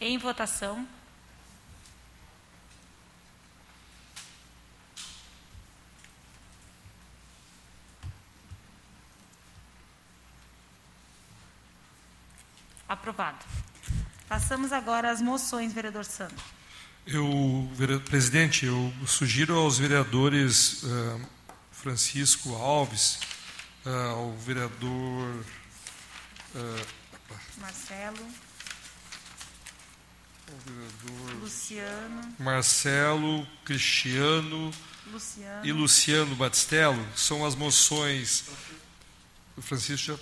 [0.00, 0.86] Em votação.
[12.86, 13.63] Aprovado.
[14.28, 16.36] Passamos agora às moções, vereador Sandro.
[17.06, 17.70] Eu,
[18.08, 21.20] presidente, eu sugiro aos vereadores uh,
[21.70, 23.18] Francisco Alves,
[23.84, 25.44] uh, ao vereador
[26.54, 26.86] uh,
[27.58, 28.26] Marcelo,
[30.50, 34.70] ao vereador Luciano, Marcelo, Cristiano
[35.12, 35.66] Luciano.
[35.66, 38.44] e Luciano Batistello, são as moções.
[39.60, 40.18] Francisco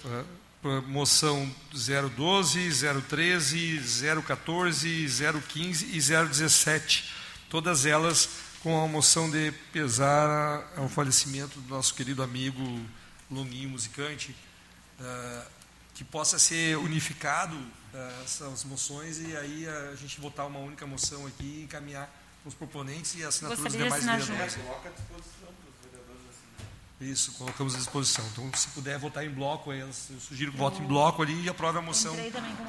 [0.87, 2.71] moção 012,
[3.09, 3.81] 013,
[4.27, 5.07] 014,
[5.49, 7.13] 015 e 017.
[7.49, 8.29] Todas elas
[8.63, 12.63] com a moção de pesar ao falecimento do nosso querido amigo
[13.29, 14.37] Longuinho Musicante,
[15.01, 15.45] uh,
[15.95, 21.27] que possa ser unificado uh, essas moções e aí a gente votar uma única moção
[21.27, 22.09] aqui e encaminhar
[22.45, 24.59] os proponentes e assinaturas dos demais vereadores.
[27.03, 28.25] Isso, colocamos à disposição.
[28.33, 31.79] Então, se puder votar em bloco, eu sugiro que vote em bloco ali e aprove
[31.79, 32.15] a moção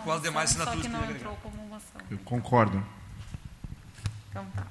[0.04, 2.02] com as demais assinaturas que não entrou como moção.
[2.10, 2.84] Eu concordo.
[4.30, 4.66] Então tá.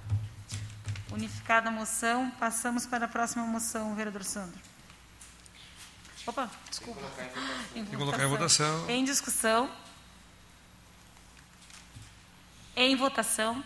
[1.13, 4.59] Unificada a moção, passamos para a próxima moção, vereador Sandro.
[6.27, 7.01] Opa, desculpa.
[7.75, 7.99] Em votação.
[7.99, 8.91] colocar em votação.
[8.91, 9.71] Em discussão.
[12.75, 13.63] Em votação.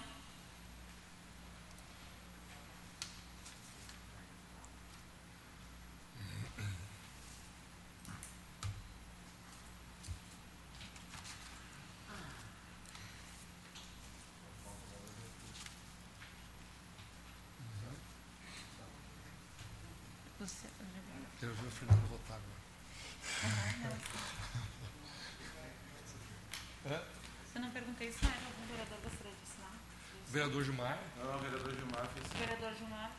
[30.37, 30.99] Vereador Gilmar.
[31.17, 32.27] Não, vereador Gilmar fez.
[32.39, 33.11] Vereador Gilmar.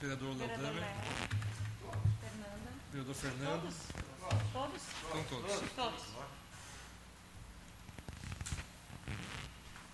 [0.00, 0.84] Vereador Laudamer.
[2.20, 2.70] Fernanda.
[2.92, 3.62] Vereador Fernando.
[3.62, 3.74] Todos?
[4.52, 4.82] Todos?
[4.82, 5.70] Estão todos.
[5.74, 6.04] Todos.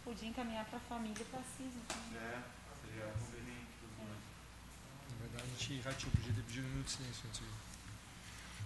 [0.04, 1.72] Podia encaminhar para a família e para a CIS.
[1.74, 1.96] Então.
[2.16, 2.42] É,
[2.84, 7.22] seria conveniente para Na verdade, a gente já tinha pedido, pedir um minuto de silêncio
[7.26, 7.40] antes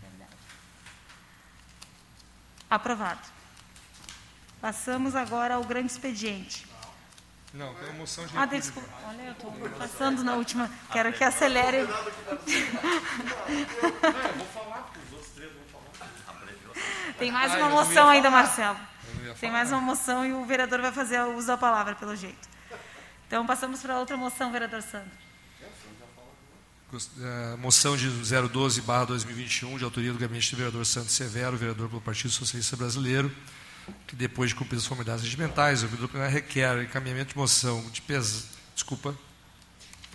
[0.03, 0.37] Verdade.
[2.69, 3.29] Aprovado.
[4.61, 6.68] Passamos agora ao grande expediente.
[7.55, 8.89] Não, tem uma moção de Ah, desculpa.
[9.07, 10.71] Olha, eu estou passando na última.
[10.93, 11.79] Quero que acelere.
[11.79, 11.97] Não, eu
[14.35, 17.15] vou falar, porque os outros três vão falar.
[17.19, 18.79] Tem mais uma moção ainda, Marcelo.
[19.41, 22.49] Tem mais uma moção e o vereador vai fazer o uso da palavra, pelo jeito.
[23.27, 25.11] Então, passamos para outra moção, vereador Sandro.
[26.91, 31.89] Uh, moção de 012, barra 2021, de autoria do gabinete do vereador Santos Severo, vereador
[31.91, 33.31] pelo Partido Socialista Brasileiro,
[34.07, 38.01] que depois de cumprir as formalidades regimentais, o ouvidor plenário requer encaminhamento de moção de
[38.03, 38.47] peso.
[38.75, 39.17] Desculpa,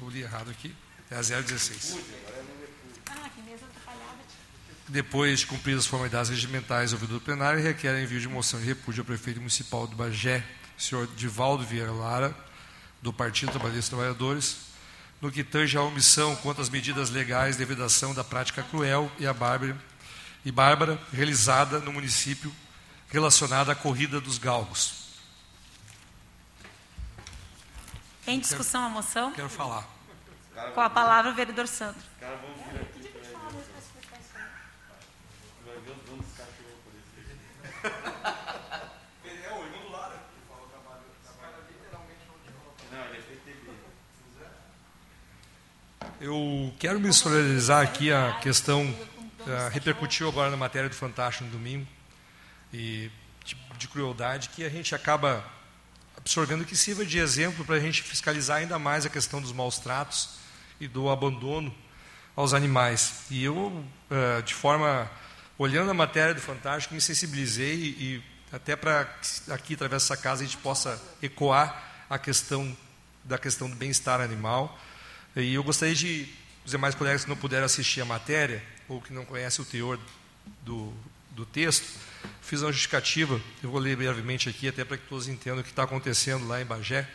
[0.01, 0.75] eu li errado aqui.
[1.09, 1.97] É a 016.
[4.89, 9.01] Depois de cumprir as formalidades regimentais, o ouvidor plenário requer envio de moção de repúdio
[9.01, 10.43] ao prefeito municipal do Bagé,
[10.77, 12.35] senhor Divaldo Vieira Lara,
[13.01, 14.57] do Partido Trabalhista Trabalhadores,
[15.21, 19.25] no que tange à omissão quanto às medidas legais de vedação da prática cruel e
[19.25, 19.77] a bárbara,
[20.43, 22.53] e bárbara realizada no município
[23.13, 25.03] relacionada à corrida dos galgos.
[28.25, 29.31] Em discussão a moção?
[29.33, 29.87] Quero falar.
[30.73, 32.01] Com a palavra o vereador Sandro.
[46.19, 51.51] Eu quero me solidarizar aqui a questão, uh, repercutiu agora na matéria do Fantástico no
[51.51, 51.85] domingo,
[52.73, 53.11] e
[53.45, 55.45] de, de crueldade que a gente acaba
[56.17, 59.77] absorvendo que sirva de exemplo para a gente fiscalizar ainda mais a questão dos maus
[59.77, 60.29] tratos
[60.79, 61.73] e do abandono
[62.35, 63.25] aos animais.
[63.29, 65.09] E eu, eh, de forma,
[65.57, 69.01] olhando a matéria do Fantástico, me sensibilizei e até para
[69.49, 72.75] aqui, através dessa casa, a gente possa ecoar a questão
[73.23, 74.77] da questão do bem-estar animal.
[75.35, 76.27] E eu gostaria de,
[76.65, 79.97] os demais colegas que não puderam assistir a matéria, ou que não conhecem o teor
[80.61, 80.93] do,
[81.31, 81.87] do texto,
[82.41, 85.69] fiz uma justificativa, eu vou ler brevemente aqui, até para que todos entendam o que
[85.69, 87.07] está acontecendo lá em Bagé.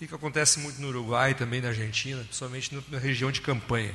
[0.00, 3.94] e que acontece muito no Uruguai também na Argentina, principalmente na região de campanha.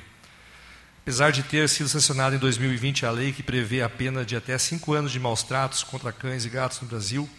[1.01, 4.57] Apesar de ter sido sancionada em 2020 a lei que prevê a pena de até
[4.57, 7.29] cinco anos de maus tratos contra cães e gatos no Brasil,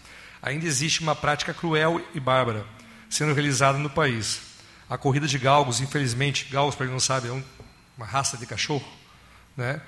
[0.41, 2.65] ainda existe uma prática cruel e bárbara
[3.09, 4.41] sendo realizada no país.
[4.89, 7.43] A corrida de galgos, infelizmente, galgos, para quem não sabe, é
[7.97, 8.85] uma raça de cachorro.
[9.57, 9.81] Né?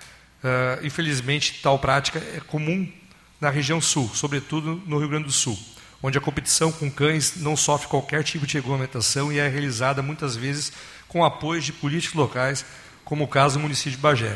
[0.43, 2.91] Uh, infelizmente, tal prática é comum
[3.39, 5.57] na região sul, sobretudo no Rio Grande do Sul,
[6.01, 10.35] onde a competição com cães não sofre qualquer tipo de regulamentação e é realizada muitas
[10.35, 10.71] vezes
[11.07, 12.65] com apoio de políticos locais
[13.05, 14.35] como o caso do município de Bagé.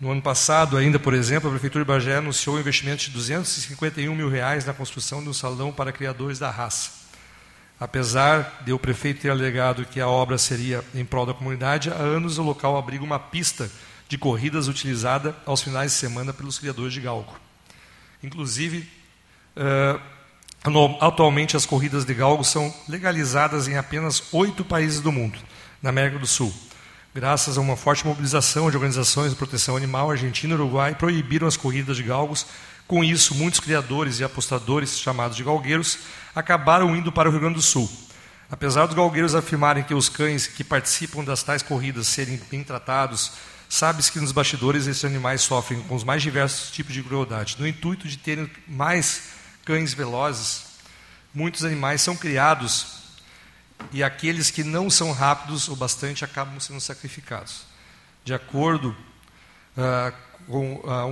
[0.00, 4.14] No ano passado, ainda, por exemplo, a Prefeitura de Bagé anunciou um investimento de 251
[4.14, 7.04] mil reais na construção de um salão para criadores da raça.
[7.78, 11.96] Apesar de o prefeito ter alegado que a obra seria em prol da comunidade, há
[11.96, 13.70] anos o local abriga uma pista
[14.08, 17.43] de corridas utilizada aos finais de semana pelos criadores de galgo.
[18.24, 18.88] Inclusive,
[19.54, 20.00] uh,
[20.98, 25.38] atualmente as corridas de galgo são legalizadas em apenas oito países do mundo,
[25.82, 26.52] na América do Sul.
[27.14, 31.56] Graças a uma forte mobilização de organizações de proteção animal, Argentina e Uruguai proibiram as
[31.56, 32.46] corridas de galgos.
[32.88, 35.98] Com isso, muitos criadores e apostadores, chamados de galgueiros,
[36.34, 37.90] acabaram indo para o Rio Grande do Sul.
[38.50, 43.32] Apesar dos galgueiros afirmarem que os cães que participam das tais corridas serem bem tratados,
[43.74, 47.56] sabe-se que nos bastidores esses animais sofrem com os mais diversos tipos de crueldade.
[47.58, 49.30] No intuito de terem mais
[49.64, 50.62] cães velozes,
[51.34, 53.02] muitos animais são criados
[53.90, 57.62] e aqueles que não são rápidos o bastante acabam sendo sacrificados.
[58.24, 58.96] De acordo
[59.76, 60.14] uh,
[60.46, 61.04] com a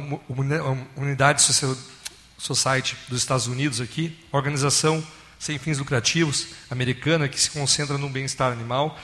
[1.00, 1.42] Unidade
[2.38, 5.04] Society dos Estados Unidos aqui, organização
[5.36, 8.96] sem fins lucrativos americana que se concentra no bem-estar animal,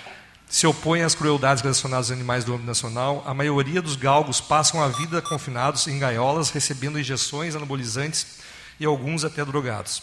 [0.48, 3.22] se opõe às crueldades relacionadas aos animais do âmbito nacional.
[3.26, 8.38] A maioria dos galgos passam a vida confinados em gaiolas, recebendo injeções anabolizantes
[8.80, 10.02] e alguns até drogados.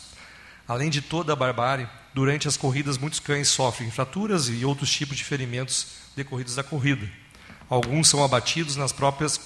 [0.68, 5.18] Além de toda a barbárie, durante as corridas muitos cães sofrem fraturas e outros tipos
[5.18, 7.10] de ferimentos decorridos da corrida.
[7.68, 9.39] Alguns são abatidos nas próprias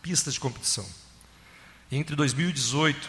[0.00, 0.86] pistas de competição.
[1.90, 3.08] Entre 2018,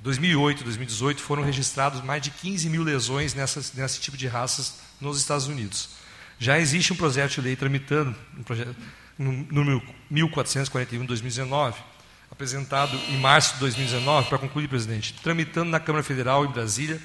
[0.00, 5.18] 2008 e 2018 foram registrados mais de 15 mil lesões nesse tipo de raças nos
[5.18, 6.05] Estados Unidos.
[6.38, 8.76] Já existe um projeto de lei tramitando, um projeto,
[9.18, 11.80] número 1441 de 2019,
[12.30, 17.00] apresentado em março de 2019, para concluir, presidente, tramitando na Câmara Federal em Brasília,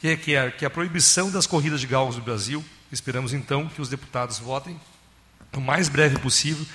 [0.00, 3.88] que requer que a proibição das corridas de galgos no Brasil, esperamos então que os
[3.88, 4.78] deputados votem
[5.54, 6.66] o mais breve possível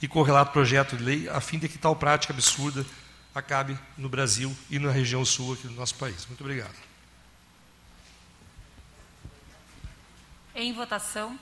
[0.00, 2.86] e correlato projeto de lei, a fim de que tal prática absurda
[3.34, 6.26] acabe no Brasil e na região sul aqui do nosso país.
[6.26, 6.74] Muito obrigado.
[10.54, 11.38] Em votação.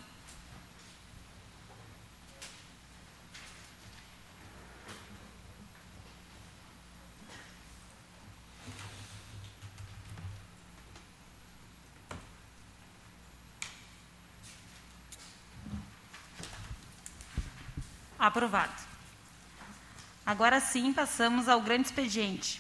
[18.25, 18.73] Aprovado.
[20.25, 22.59] Agora sim, passamos ao grande expediente.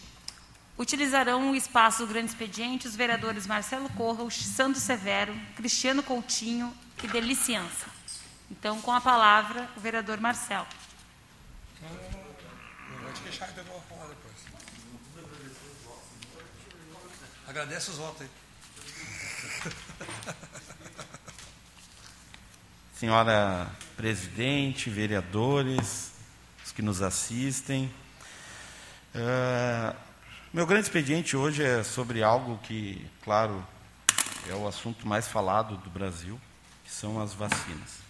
[0.77, 7.09] Utilizarão o espaço do grande expediente os vereadores Marcelo Corra, Santos Severo, Cristiano Coutinho e
[7.09, 7.87] Deliciança.
[8.51, 10.67] Então, com a palavra, o vereador Marcelo.
[17.49, 18.31] Agradece os votos aí.
[22.95, 23.67] Senhora
[23.97, 26.13] presidente, vereadores,
[26.65, 27.91] os que nos assistem.
[29.15, 29.97] Uh,
[30.53, 33.65] meu grande expediente hoje é sobre algo que, claro,
[34.49, 36.41] é o assunto mais falado do Brasil,
[36.85, 38.05] que são as vacinas.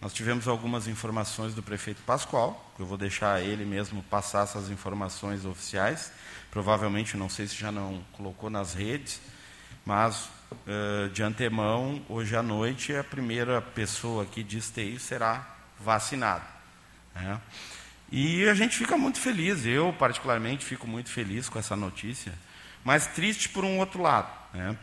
[0.00, 4.68] Nós tivemos algumas informações do prefeito Pascoal, que eu vou deixar ele mesmo passar essas
[4.68, 6.10] informações oficiais.
[6.50, 9.20] Provavelmente, não sei se já não colocou nas redes,
[9.86, 15.46] mas uh, de antemão, hoje à noite, a primeira pessoa aqui de esteio será
[15.78, 16.44] vacinada.
[17.14, 17.40] Né?
[18.10, 22.32] E a gente fica muito feliz, eu particularmente fico muito feliz com essa notícia,
[22.84, 24.30] mas triste por um outro lado.
[24.52, 24.76] Né?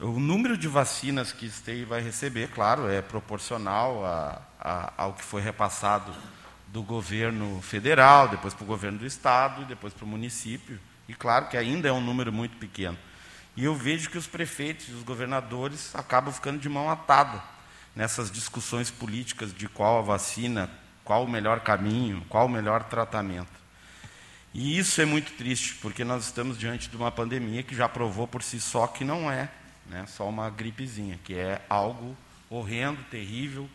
[0.00, 5.22] O número de vacinas que Esteio vai receber, claro, é proporcional a, a, ao que
[5.22, 6.12] foi repassado
[6.68, 10.78] do governo federal, depois para o governo do estado depois para o município.
[11.08, 12.96] E claro que ainda é um número muito pequeno.
[13.60, 17.42] E eu vejo que os prefeitos e os governadores acabam ficando de mão atada
[17.94, 20.70] nessas discussões políticas de qual a vacina,
[21.04, 23.52] qual o melhor caminho, qual o melhor tratamento.
[24.54, 28.26] E isso é muito triste, porque nós estamos diante de uma pandemia que já provou
[28.26, 29.50] por si só que não é
[29.84, 32.16] né, só uma gripezinha, que é algo
[32.48, 33.68] horrendo, terrível.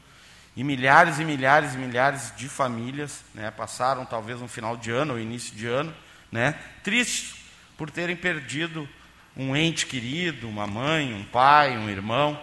[0.55, 5.13] E milhares e milhares e milhares de famílias né, passaram talvez um final de ano
[5.13, 5.93] ou início de ano,
[6.31, 7.35] né, tristes
[7.77, 8.89] por terem perdido
[9.35, 12.41] um ente querido, uma mãe, um pai, um irmão.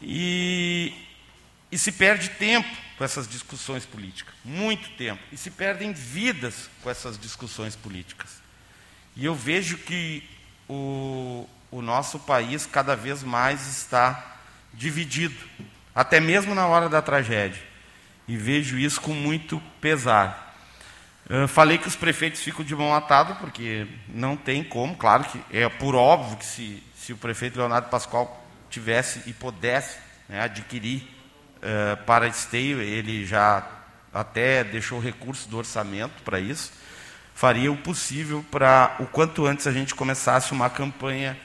[0.00, 0.92] E,
[1.70, 5.22] e se perde tempo com essas discussões políticas, muito tempo.
[5.30, 8.40] E se perdem vidas com essas discussões políticas.
[9.14, 10.22] E eu vejo que
[10.68, 14.38] o, o nosso país cada vez mais está
[14.72, 15.36] dividido,
[15.94, 17.62] até mesmo na hora da tragédia.
[18.28, 20.45] E vejo isso com muito pesar.
[21.48, 25.68] Falei que os prefeitos ficam de mão atada, porque não tem como, claro que é
[25.68, 29.98] por óbvio que se, se o prefeito Leonardo Pascoal tivesse e pudesse
[30.28, 31.02] né, adquirir
[31.56, 33.66] uh, para esteio, ele já
[34.12, 36.72] até deixou recurso do orçamento para isso,
[37.34, 41.36] faria o possível para o quanto antes a gente começasse uma campanha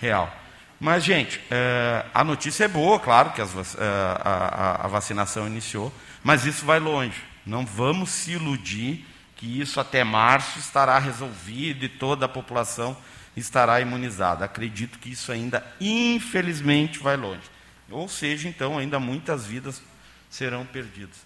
[0.00, 0.34] real.
[0.80, 5.92] Mas, gente, uh, a notícia é boa, claro que as, uh, a, a vacinação iniciou,
[6.22, 7.22] mas isso vai longe.
[7.44, 9.04] Não vamos se iludir
[9.38, 12.96] que isso até março estará resolvido e toda a população
[13.36, 14.44] estará imunizada.
[14.44, 17.48] Acredito que isso ainda, infelizmente, vai longe.
[17.88, 19.80] Ou seja, então, ainda muitas vidas
[20.28, 21.16] serão perdidas.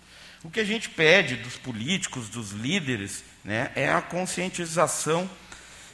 [0.45, 5.29] O que a gente pede dos políticos, dos líderes, né, é a conscientização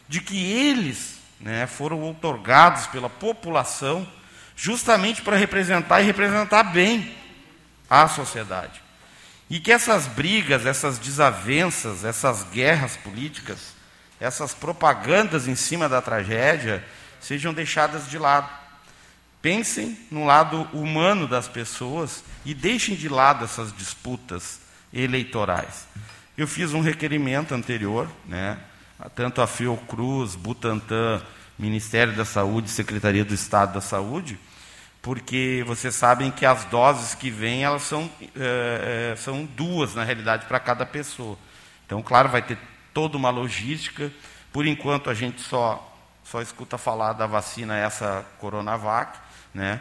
[0.08, 4.06] de que eles né, foram outorgados pela população
[4.56, 7.14] justamente para representar e representar bem
[7.88, 8.87] a sociedade.
[9.50, 13.74] E que essas brigas, essas desavenças, essas guerras políticas,
[14.20, 16.84] essas propagandas em cima da tragédia
[17.20, 18.48] sejam deixadas de lado.
[19.40, 24.60] Pensem no lado humano das pessoas e deixem de lado essas disputas
[24.92, 25.86] eleitorais.
[26.36, 28.58] Eu fiz um requerimento anterior, né,
[29.14, 31.22] tanto a Fiocruz, Butantan,
[31.58, 34.38] Ministério da Saúde, Secretaria do Estado da Saúde,
[35.08, 40.44] porque vocês sabem que as doses que vêm elas são, é, são duas na realidade
[40.44, 41.38] para cada pessoa.
[41.86, 42.58] Então, claro, vai ter
[42.92, 44.12] toda uma logística.
[44.52, 49.18] Por enquanto, a gente só, só escuta falar da vacina essa Coronavac,
[49.54, 49.80] né?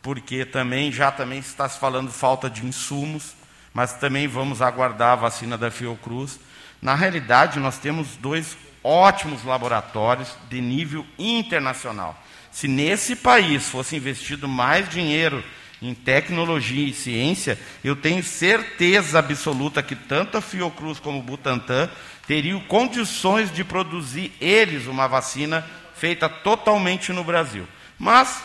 [0.00, 3.36] porque também já também está se falando falta de insumos,
[3.74, 6.40] mas também vamos aguardar a vacina da Fiocruz.
[6.80, 12.18] Na realidade, nós temos dois ótimos laboratórios de nível internacional.
[12.54, 15.42] Se nesse país fosse investido mais dinheiro
[15.82, 21.90] em tecnologia e ciência, eu tenho certeza absoluta que tanto a Fiocruz como o Butantan
[22.28, 27.66] teriam condições de produzir eles uma vacina feita totalmente no Brasil.
[27.98, 28.40] Mas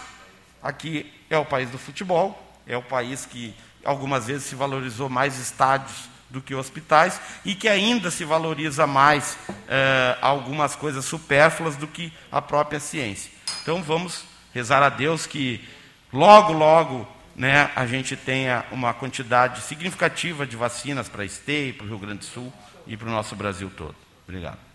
[0.64, 3.54] aqui é o país do futebol, é o país que
[3.86, 9.38] algumas vezes se valorizou mais estádios do que hospitais e que ainda se valoriza mais
[9.68, 13.38] eh, algumas coisas supérfluas do que a própria ciência.
[13.70, 15.64] Então vamos rezar a Deus que
[16.12, 21.88] logo, logo né, a gente tenha uma quantidade significativa de vacinas para Esteio, para o
[21.88, 22.52] Rio Grande do Sul
[22.88, 23.94] e para o nosso Brasil todo.
[24.28, 24.69] Obrigado.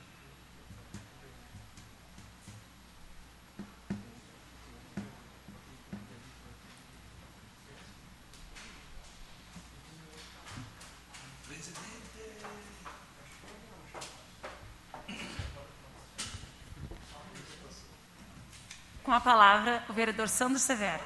[19.04, 21.02] Com a palavra, o vereador Sandro Severo.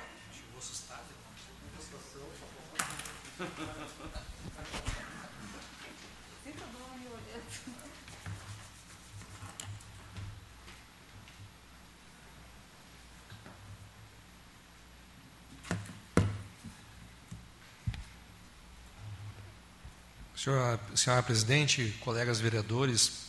[20.36, 23.26] Senhora, senhora presidente, colegas vereadores,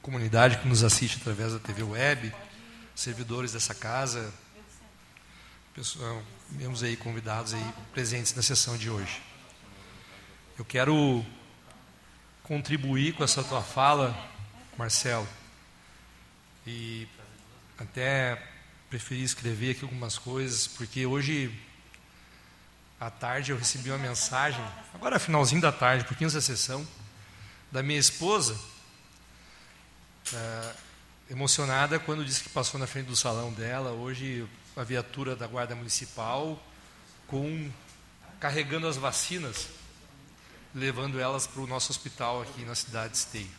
[0.00, 2.34] comunidade que nos assiste através da TV web,
[2.94, 4.32] servidores dessa casa,
[5.74, 9.22] pessoal, membros aí convidados aí presentes na sessão de hoje.
[10.58, 11.24] Eu quero
[12.42, 14.16] contribuir com essa tua fala,
[14.76, 15.26] Marcelo,
[16.66, 17.08] e
[17.78, 18.40] até
[18.90, 21.58] preferi escrever aqui algumas coisas, porque hoje
[23.00, 24.62] à tarde eu recebi uma mensagem,
[24.94, 26.86] agora finalzinho da tarde, pouquinho da sessão,
[27.72, 28.56] da minha esposa,
[30.32, 30.74] é,
[31.30, 34.46] emocionada quando disse que passou na frente do salão dela, hoje
[34.76, 36.62] a viatura da Guarda Municipal,
[37.26, 37.70] com
[38.40, 39.68] carregando as vacinas,
[40.74, 43.50] levando elas para o nosso hospital aqui na cidade de Esteio.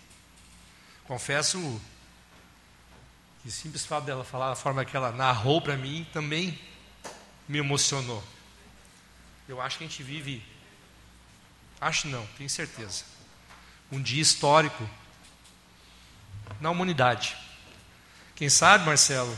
[1.05, 1.81] Confesso
[3.41, 6.59] que o simples fato dela falar da forma que ela narrou para mim também
[7.47, 8.23] me emocionou.
[9.47, 10.43] Eu acho que a gente vive,
[11.79, 13.03] acho não, tenho certeza,
[13.91, 14.89] um dia histórico
[16.59, 17.42] na humanidade.
[18.35, 19.37] Quem sabe, Marcelo,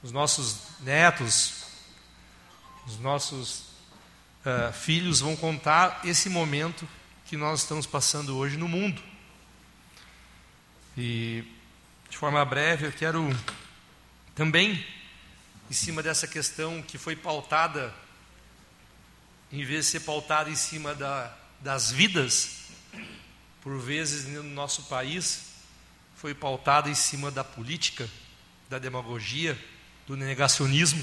[0.00, 1.64] os nossos netos,
[2.86, 3.64] os nossos
[4.46, 6.88] uh, filhos vão contar esse momento
[7.26, 9.02] que nós estamos passando hoje no mundo.
[10.96, 11.42] E,
[12.08, 13.28] de forma breve, eu quero
[14.32, 14.86] também
[15.68, 17.92] em cima dessa questão que foi pautada,
[19.50, 22.68] em vez de ser pautada em cima da, das vidas,
[23.60, 25.49] por vezes no nosso país,
[26.20, 28.06] foi pautada em cima da política,
[28.68, 29.58] da demagogia,
[30.06, 31.02] do negacionismo.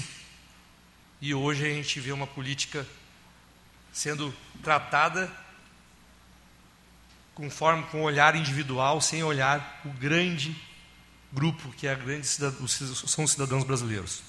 [1.20, 2.86] E hoje a gente vê uma política
[3.92, 5.28] sendo tratada
[7.34, 10.56] conforme com olhar individual, sem olhar o grande
[11.32, 14.22] grupo que é a grande cidadão, são os cidadãos brasileiros.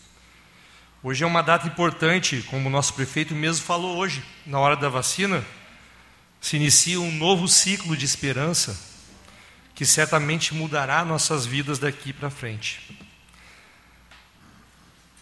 [1.04, 4.90] Hoje é uma data importante, como o nosso prefeito mesmo falou hoje, na hora da
[4.90, 5.46] vacina,
[6.42, 8.89] se inicia um novo ciclo de esperança
[9.80, 13.00] que certamente mudará nossas vidas daqui para frente.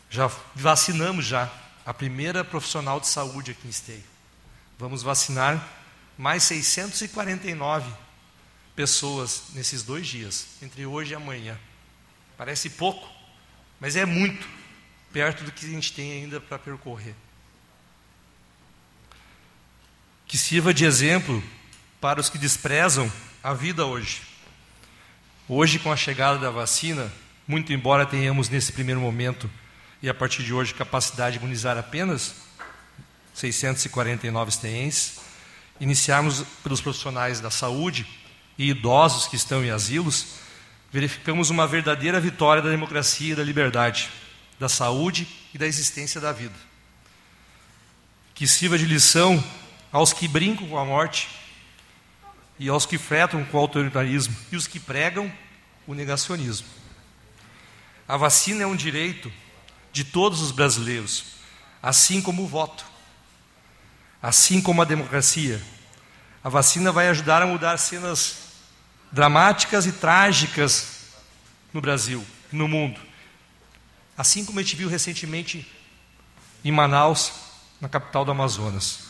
[0.09, 1.47] Já vacinamos já
[1.85, 4.03] a primeira profissional de saúde aqui em Esteio.
[4.79, 5.63] Vamos vacinar
[6.17, 7.87] mais 649
[8.75, 11.55] pessoas nesses dois dias, entre hoje e amanhã.
[12.35, 13.07] Parece pouco,
[13.79, 14.49] mas é muito
[15.13, 17.13] perto do que a gente tem ainda para percorrer.
[20.25, 21.43] Que sirva de exemplo
[22.01, 23.11] para os que desprezam
[23.43, 24.26] a vida hoje.
[25.49, 27.09] Hoje, com a chegada da vacina,
[27.47, 29.49] muito embora tenhamos nesse primeiro momento
[30.03, 32.35] e a partir de hoje capacidade de imunizar apenas
[33.33, 35.21] 649 esteenses,
[35.79, 38.05] iniciarmos pelos profissionais da saúde
[38.57, 40.35] e idosos que estão em asilos,
[40.91, 44.09] verificamos uma verdadeira vitória da democracia e da liberdade,
[44.59, 46.55] da saúde e da existência da vida.
[48.35, 49.41] Que sirva de lição
[49.93, 51.29] aos que brincam com a morte
[52.59, 55.31] e aos que fretam com o autoritarismo e os que pregam
[55.85, 56.67] o negacionismo.
[58.07, 59.31] A vacina é um direito
[59.91, 61.25] de todos os brasileiros,
[61.81, 62.85] assim como o voto,
[64.21, 65.61] assim como a democracia.
[66.43, 68.37] A vacina vai ajudar a mudar cenas
[69.11, 71.07] dramáticas e trágicas
[71.73, 72.99] no Brasil, no mundo.
[74.17, 75.71] Assim como a gente viu recentemente
[76.63, 77.31] em Manaus,
[77.79, 79.06] na capital do Amazonas.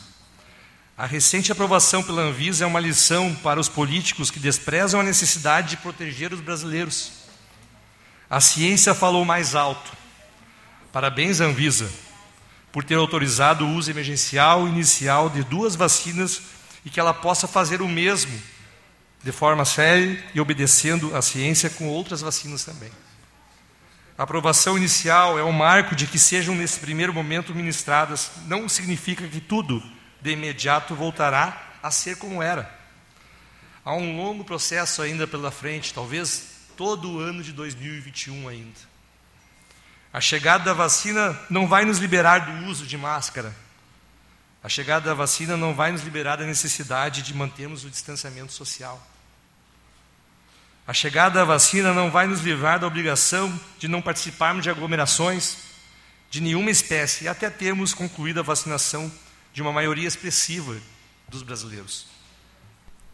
[0.97, 5.69] A recente aprovação pela Anvisa é uma lição para os políticos que desprezam a necessidade
[5.69, 7.11] de proteger os brasileiros.
[8.27, 9.91] A ciência falou mais alto.
[10.91, 11.87] Parabéns, Anvisa,
[12.71, 16.41] por ter autorizado o uso emergencial inicial de duas vacinas
[16.83, 18.33] e que ela possa fazer o mesmo
[19.23, 22.89] de forma séria e obedecendo à ciência com outras vacinas também.
[24.17, 29.27] A aprovação inicial é um marco de que sejam nesse primeiro momento ministradas, não significa
[29.27, 32.69] que tudo de imediato voltará a ser como era.
[33.83, 38.79] Há um longo processo ainda pela frente, talvez todo o ano de 2021 ainda.
[40.11, 43.55] A chegada da vacina não vai nos liberar do uso de máscara.
[44.63, 49.01] A chegada da vacina não vai nos liberar da necessidade de mantermos o distanciamento social.
[50.85, 55.57] A chegada da vacina não vai nos livrar da obrigação de não participarmos de aglomerações
[56.29, 59.11] de nenhuma espécie até termos concluído a vacinação
[59.53, 60.79] de uma maioria expressiva
[61.27, 62.07] dos brasileiros.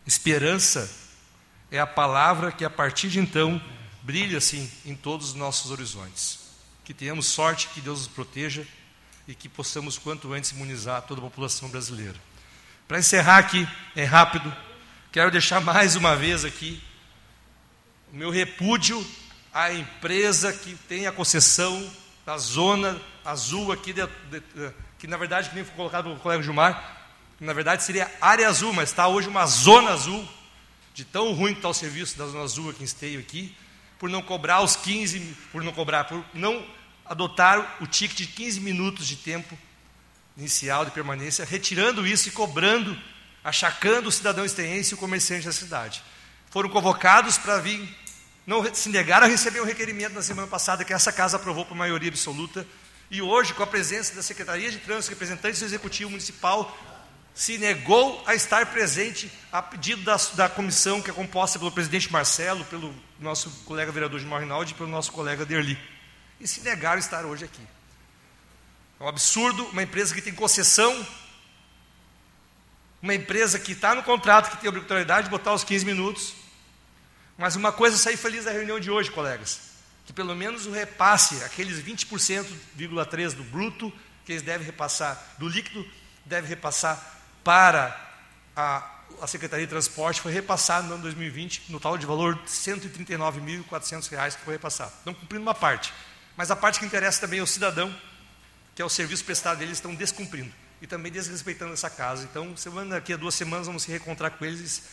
[0.05, 0.89] Esperança
[1.71, 3.61] é a palavra que a partir de então
[4.01, 6.39] brilha assim em todos os nossos horizontes.
[6.83, 8.67] Que tenhamos sorte, que Deus nos proteja
[9.27, 12.15] e que possamos quanto antes imunizar toda a população brasileira.
[12.87, 14.53] Para encerrar aqui, é rápido,
[15.11, 16.83] quero deixar mais uma vez aqui
[18.11, 19.05] o meu repúdio
[19.53, 21.89] à empresa que tem a concessão
[22.25, 24.73] da zona azul aqui, de, de, de,
[25.03, 26.95] que na verdade, que nem foi colocado pelo colega Gilmar,
[27.37, 30.25] que na verdade seria área azul, mas está hoje uma zona azul,
[30.93, 33.53] de tão ruim que está o serviço da zona azul aqui em Esteio aqui,
[33.99, 35.19] por não cobrar os 15,
[35.51, 36.65] por não cobrar, por não
[37.05, 39.59] adotar o ticket de 15 minutos de tempo
[40.37, 42.97] inicial de permanência, retirando isso e cobrando,
[43.43, 46.01] achacando o cidadão esteense e o comerciante da cidade.
[46.49, 47.93] Foram convocados para vir
[48.45, 51.75] não se negaram a receber o requerimento na semana passada que essa casa aprovou por
[51.75, 52.65] maioria absoluta.
[53.13, 56.75] E hoje, com a presença da Secretaria de Trânsito, representantes do Executivo Municipal,
[57.31, 62.11] se negou a estar presente a pedido da, da comissão que é composta pelo presidente
[62.11, 65.77] Marcelo, pelo nosso colega vereador de Rinaldi e pelo nosso colega Derli.
[66.39, 67.61] E se negaram a estar hoje aqui.
[68.99, 71.07] É um absurdo uma empresa que tem concessão,
[72.99, 76.33] uma empresa que está no contrato, que tem obrigatoriedade de botar os 15 minutos,
[77.37, 79.72] mas uma coisa saí feliz da reunião de hoje, colegas,
[80.05, 83.91] que pelo menos o repasse, aqueles 20,3% do bruto
[84.25, 85.85] que eles devem repassar, do líquido,
[86.25, 88.13] deve repassar para
[88.55, 88.89] a,
[89.21, 92.47] a Secretaria de Transporte, foi repassado no ano 2020, no tal de valor de R$
[92.47, 94.91] 139.400 que foi repassado.
[94.99, 95.93] Estão cumprindo uma parte.
[96.35, 97.93] Mas a parte que interessa também é o cidadão,
[98.75, 100.51] que é o serviço prestado deles, estão descumprindo.
[100.81, 102.23] E também desrespeitando essa casa.
[102.23, 104.83] Então, semana, daqui a duas semanas, vamos se reencontrar com eles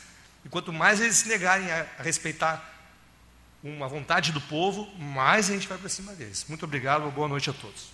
[0.44, 2.69] e quanto mais eles se negarem a, a respeitar
[3.62, 6.46] uma vontade do povo, mais a gente vai para cima deles.
[6.48, 7.88] Muito obrigado, boa noite a todos.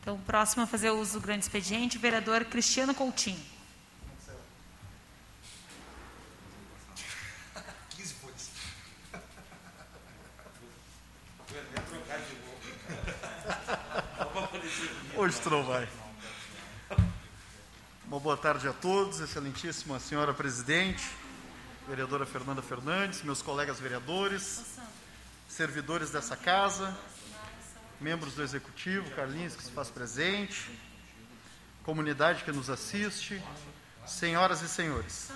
[0.00, 3.44] Então, próximo a fazer uso do grande expediente, o vereador Cristiano Coutinho.
[15.16, 15.88] Hoje tu não vai.
[18.26, 21.08] Boa tarde a todos, excelentíssima senhora presidente,
[21.86, 24.64] vereadora Fernanda Fernandes, meus colegas vereadores,
[25.48, 26.92] servidores dessa casa,
[28.00, 30.68] membros do executivo, Carlinhos que se faz presente,
[31.84, 33.40] comunidade que nos assiste,
[34.04, 35.30] senhoras e senhores.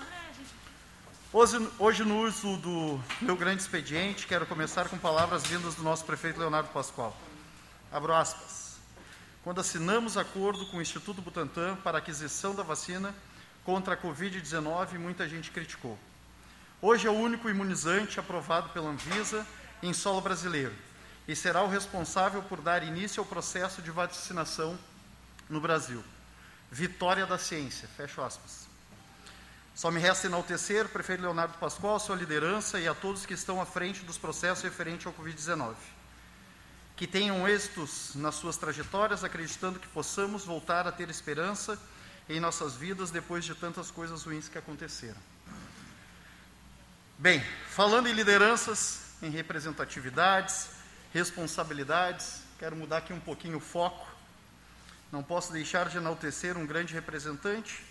[1.31, 6.03] Hoje, hoje, no uso do meu grande expediente, quero começar com palavras vindas do nosso
[6.03, 7.15] prefeito Leonardo Pascoal.
[7.89, 8.70] Abro aspas.
[9.43, 13.15] Quando assinamos acordo com o Instituto Butantan para aquisição da vacina
[13.65, 15.97] contra a Covid-19, muita gente criticou.
[16.79, 19.45] Hoje é o único imunizante aprovado pela Anvisa
[19.81, 20.75] em solo brasileiro
[21.27, 24.77] e será o responsável por dar início ao processo de vacinação
[25.49, 26.03] no Brasil.
[26.71, 28.67] Vitória da ciência, fecho aspas.
[29.73, 33.59] Só me resta enaltecer o prefeito Leonardo Pascoal, sua liderança e a todos que estão
[33.59, 35.73] à frente dos processos referentes ao Covid-19
[37.01, 41.75] que tenham êxitos nas suas trajetórias, acreditando que possamos voltar a ter esperança
[42.29, 45.17] em nossas vidas depois de tantas coisas ruins que aconteceram.
[47.17, 50.67] Bem, falando em lideranças, em representatividades,
[51.11, 54.07] responsabilidades, quero mudar aqui um pouquinho o foco.
[55.11, 57.83] Não posso deixar de enaltecer um grande representante,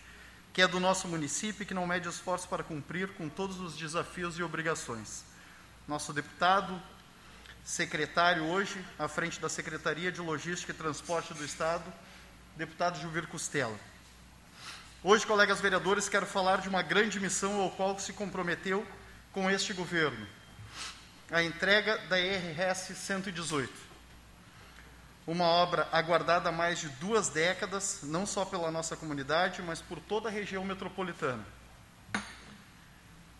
[0.52, 3.76] que é do nosso município e que não mede esforço para cumprir com todos os
[3.76, 5.24] desafios e obrigações.
[5.88, 6.80] Nosso deputado
[7.64, 11.84] secretário hoje, à frente da Secretaria de Logística e Transporte do Estado,
[12.56, 13.78] deputado Juvir Costela.
[15.02, 18.86] Hoje, colegas vereadores, quero falar de uma grande missão ao qual se comprometeu
[19.32, 20.26] com este governo,
[21.30, 23.72] a entrega da IRS 118.
[25.26, 30.00] Uma obra aguardada há mais de duas décadas, não só pela nossa comunidade, mas por
[30.00, 31.44] toda a região metropolitana.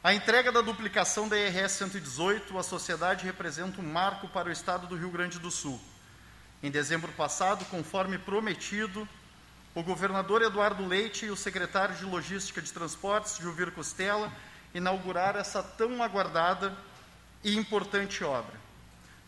[0.03, 4.87] A entrega da duplicação da IRS 118 à sociedade representa um marco para o estado
[4.87, 5.79] do Rio Grande do Sul.
[6.63, 9.07] Em dezembro passado, conforme prometido,
[9.75, 14.33] o governador Eduardo Leite e o secretário de Logística de Transportes, Gilvir Costela,
[14.73, 16.75] inauguraram essa tão aguardada
[17.45, 18.59] e importante obra.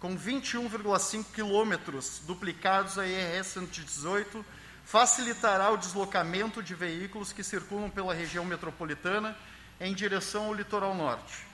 [0.00, 4.42] Com 21,5 quilômetros duplicados, a IRS 118
[4.86, 9.36] facilitará o deslocamento de veículos que circulam pela região metropolitana
[9.80, 11.46] em direção ao litoral norte.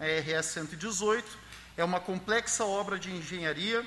[0.00, 1.38] A RS 118
[1.76, 3.86] é uma complexa obra de engenharia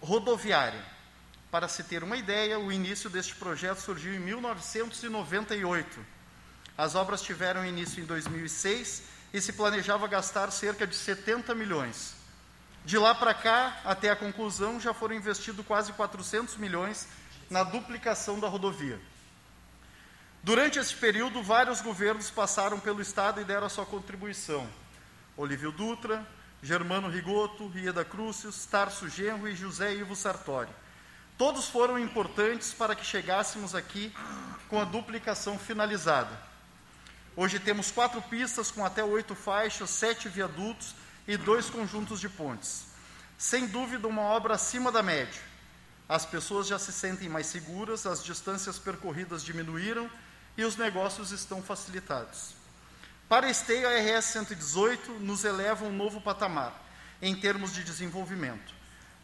[0.00, 0.84] rodoviária.
[1.50, 6.00] Para se ter uma ideia, o início deste projeto surgiu em 1998.
[6.76, 12.14] As obras tiveram início em 2006 e se planejava gastar cerca de 70 milhões.
[12.84, 17.06] De lá para cá, até a conclusão, já foram investidos quase 400 milhões
[17.48, 18.98] na duplicação da rodovia.
[20.44, 24.68] Durante esse período, vários governos passaram pelo Estado e deram a sua contribuição.
[25.36, 26.26] Olívio Dutra,
[26.60, 30.68] Germano Rigoto, Rieda Crucius, Tarso Genro e José Ivo Sartori.
[31.38, 34.12] Todos foram importantes para que chegássemos aqui
[34.68, 36.36] com a duplicação finalizada.
[37.36, 42.86] Hoje temos quatro pistas com até oito faixas, sete viadutos e dois conjuntos de pontes.
[43.38, 45.40] Sem dúvida, uma obra acima da média.
[46.08, 50.10] As pessoas já se sentem mais seguras, as distâncias percorridas diminuíram
[50.56, 52.54] e os negócios estão facilitados.
[53.28, 56.80] Para Esteio, a RS 118 nos eleva a um novo patamar
[57.20, 58.74] em termos de desenvolvimento,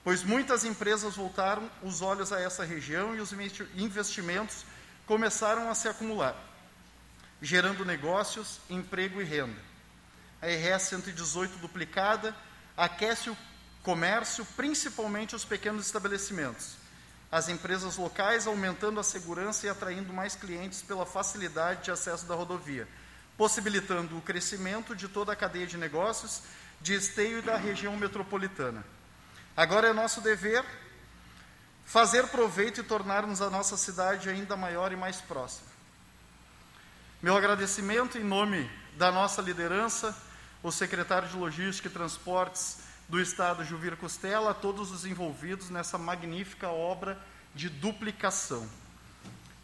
[0.03, 3.33] pois muitas empresas voltaram os olhos a essa região e os
[3.77, 4.65] investimentos
[5.07, 6.37] começaram a se acumular,
[7.43, 9.61] gerando negócios, emprego e renda.
[10.41, 12.35] A RS 118 duplicada
[12.77, 13.37] aquece o
[13.83, 16.77] comércio, principalmente os pequenos estabelecimentos
[17.31, 22.35] as empresas locais, aumentando a segurança e atraindo mais clientes pela facilidade de acesso da
[22.35, 22.89] rodovia,
[23.37, 26.43] possibilitando o crescimento de toda a cadeia de negócios
[26.81, 28.85] de Esteio e da região metropolitana.
[29.57, 30.65] Agora é nosso dever
[31.85, 35.69] fazer proveito e tornarmos a nossa cidade ainda maior e mais próxima.
[37.21, 40.17] Meu agradecimento em nome da nossa liderança,
[40.63, 45.97] o secretário de Logística e Transportes, do Estado Juvir Costela a todos os envolvidos nessa
[45.97, 47.19] magnífica obra
[47.55, 48.69] de duplicação.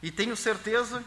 [0.03, 1.05] E tenho certeza,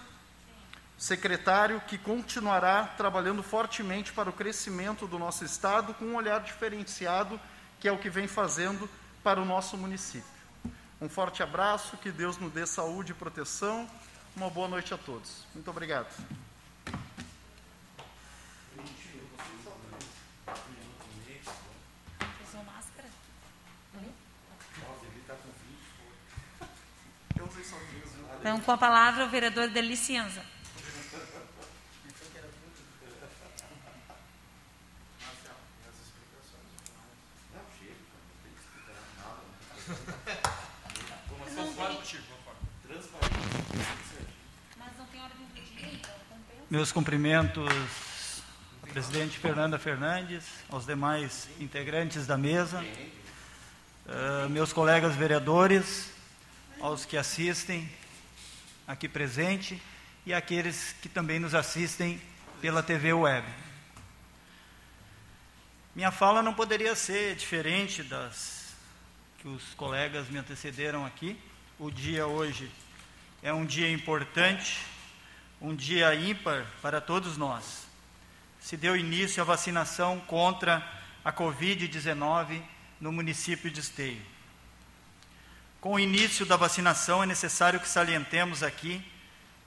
[0.98, 7.40] secretário, que continuará trabalhando fortemente para o crescimento do nosso Estado com um olhar diferenciado,
[7.80, 8.90] que é o que vem fazendo
[9.24, 10.38] para o nosso município.
[11.02, 13.88] Um forte abraço, que Deus nos dê saúde e proteção.
[14.36, 15.46] Uma boa noite a todos.
[15.54, 16.08] Muito obrigado.
[28.48, 30.42] Então, com a palavra, o vereador Delicienza.
[46.70, 47.68] Meus cumprimentos
[48.82, 52.82] ao presidente Fernanda Fernandes, aos demais integrantes da mesa,
[54.06, 56.14] uh, meus colegas vereadores,
[56.80, 57.92] aos que assistem
[58.88, 59.82] aqui presente
[60.26, 62.22] e aqueles que também nos assistem
[62.62, 63.46] pela TV web.
[65.96, 68.74] Minha fala não poderia ser diferente das
[69.40, 71.38] que os colegas me antecederam aqui.
[71.78, 72.72] O dia hoje
[73.44, 74.80] é um dia importante
[75.60, 77.88] um dia ímpar para todos nós.
[78.60, 80.86] Se deu início à vacinação contra
[81.24, 82.62] a Covid-19
[83.02, 84.22] no município de Esteio.
[85.80, 89.00] Com o início da vacinação, é necessário que salientemos aqui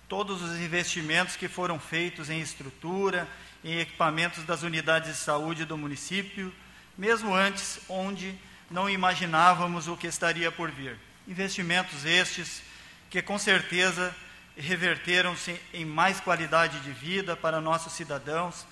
[0.09, 3.29] todos os investimentos que foram feitos em estrutura,
[3.63, 6.53] em equipamentos das unidades de saúde do município,
[6.99, 8.35] mesmo antes, onde
[8.69, 10.99] não imaginávamos o que estaria por vir.
[11.29, 12.61] Investimentos estes
[13.09, 14.13] que, com certeza,
[14.57, 18.67] reverteram-se em mais qualidade de vida para nossos cidadãos,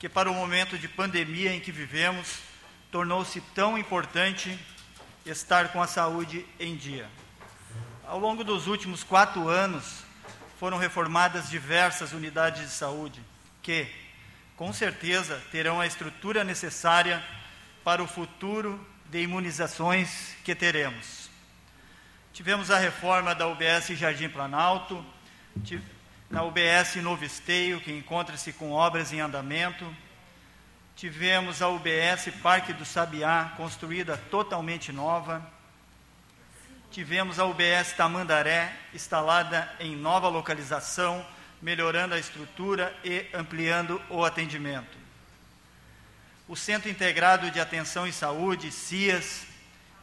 [0.00, 2.40] que para o momento de pandemia em que vivemos,
[2.90, 4.58] tornou-se tão importante
[5.24, 7.08] estar com a saúde em dia.
[8.06, 10.02] Ao longo dos últimos quatro anos,
[10.58, 13.22] foram reformadas diversas unidades de saúde
[13.62, 13.86] que,
[14.56, 17.24] com certeza, terão a estrutura necessária
[17.84, 21.30] para o futuro de imunizações que teremos.
[22.32, 25.04] Tivemos a reforma da UBS Jardim Planalto,
[26.30, 29.84] na UBS Novo Esteio, que encontra-se com obras em andamento.
[31.00, 35.42] Tivemos a UBS Parque do Sabiá, construída totalmente nova.
[36.90, 41.26] Tivemos a UBS Tamandaré, instalada em nova localização,
[41.62, 44.98] melhorando a estrutura e ampliando o atendimento.
[46.46, 49.46] O Centro Integrado de Atenção e Saúde, CIAS,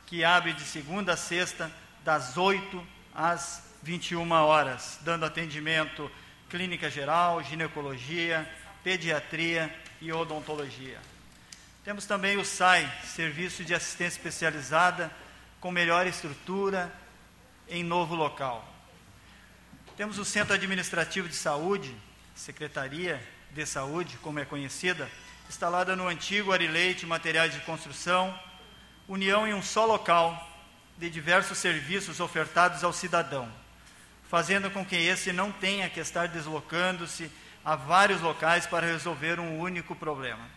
[0.07, 1.71] que abre de segunda a sexta,
[2.03, 2.83] das 8
[3.13, 6.11] às 21 horas, dando atendimento
[6.49, 8.51] clínica geral, ginecologia,
[8.83, 9.71] pediatria
[10.01, 10.99] e odontologia.
[11.83, 15.11] Temos também o SAI, Serviço de Assistência Especializada,
[15.59, 16.93] com melhor estrutura
[17.67, 18.67] em novo local.
[19.95, 21.95] Temos o Centro Administrativo de Saúde,
[22.35, 23.21] Secretaria
[23.51, 25.09] de Saúde, como é conhecida,
[25.49, 28.37] instalada no antigo Arileite Materiais de Construção,
[29.07, 30.47] união em um só local
[30.97, 33.51] de diversos serviços ofertados ao cidadão
[34.29, 37.31] fazendo com que esse não tenha que estar deslocando-se
[37.67, 40.47] a vários locais para resolver um único problema.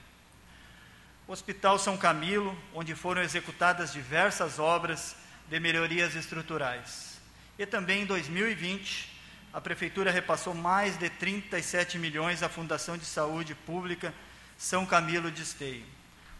[1.27, 5.17] O Hospital São Camilo, onde foram executadas diversas obras
[5.49, 7.19] de melhorias estruturais.
[7.59, 9.11] E também em 2020,
[9.53, 14.15] a Prefeitura repassou mais de 37 milhões à Fundação de Saúde Pública
[14.57, 15.85] São Camilo de Esteio.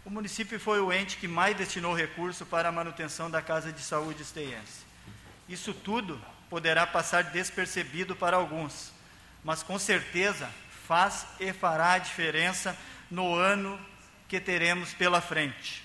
[0.05, 3.81] O município foi o ente que mais destinou recurso para a manutenção da Casa de
[3.81, 4.85] Saúde esteiense.
[5.49, 6.17] Isso tudo
[6.49, 8.93] poderá passar despercebido para alguns,
[9.43, 10.49] mas com certeza
[10.87, 12.77] faz e fará diferença
[13.09, 13.79] no ano
[14.27, 15.83] que teremos pela frente.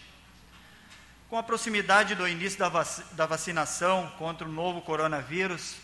[1.28, 5.76] Com a proximidade do início da, vac da vacinação contra o novo coronavírus,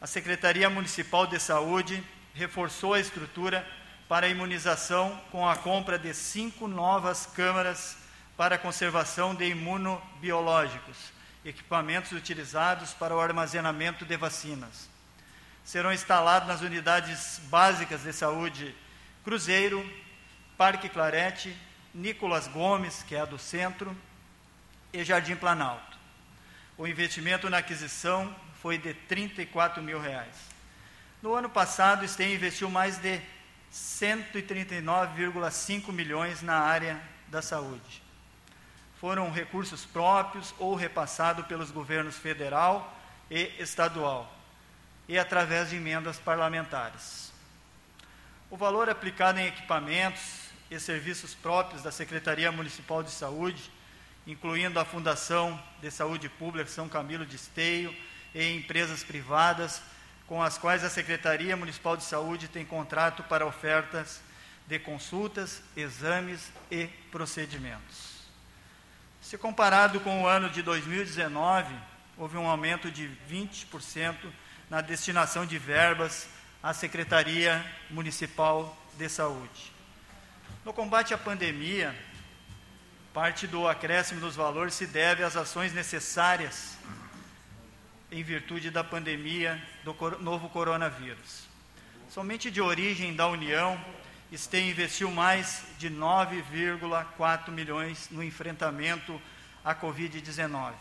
[0.00, 2.02] a Secretaria Municipal de Saúde
[2.34, 3.66] reforçou a estrutura
[4.08, 7.96] para a imunização com a compra de cinco novas câmaras
[8.36, 11.16] para conservação de imunobiológicos
[11.48, 14.88] equipamentos utilizados para o armazenamento de vacinas.
[15.66, 18.74] Serão instalados nas unidades básicas de saúde
[19.22, 19.86] Cruzeiro,
[20.56, 21.54] Parque Clarete,
[21.92, 23.94] Nicolas Gomes, que é a do centro,
[24.92, 25.98] e Jardim Planalto.
[26.78, 30.36] O investimento na aquisição foi de 34 mil reais.
[31.20, 33.20] No ano passado, o STEM investiu mais de
[33.72, 38.06] 139,5 milhões na área da saúde
[39.00, 42.94] foram recursos próprios ou repassados pelos governos federal
[43.30, 44.32] e estadual,
[45.08, 47.32] e através de emendas parlamentares.
[48.50, 53.70] O valor aplicado em equipamentos e serviços próprios da Secretaria Municipal de Saúde,
[54.26, 57.94] incluindo a Fundação de Saúde Pública São Camilo de Esteio
[58.34, 59.82] e empresas privadas
[60.26, 64.20] com as quais a Secretaria Municipal de Saúde tem contrato para ofertas
[64.66, 68.16] de consultas, exames e procedimentos.
[69.22, 71.74] Se comparado com o ano de 2019,
[72.16, 74.16] houve um aumento de 20%
[74.68, 76.28] na destinação de verbas
[76.62, 79.72] à Secretaria Municipal de Saúde.
[80.64, 81.94] No combate à pandemia,
[83.14, 86.76] parte do acréscimo dos valores se deve às ações necessárias
[88.10, 91.46] em virtude da pandemia do novo coronavírus.
[92.08, 93.80] Somente de origem da União,
[94.32, 99.20] STEM investiu mais de 9,4 milhões no enfrentamento
[99.64, 100.72] à Covid-19,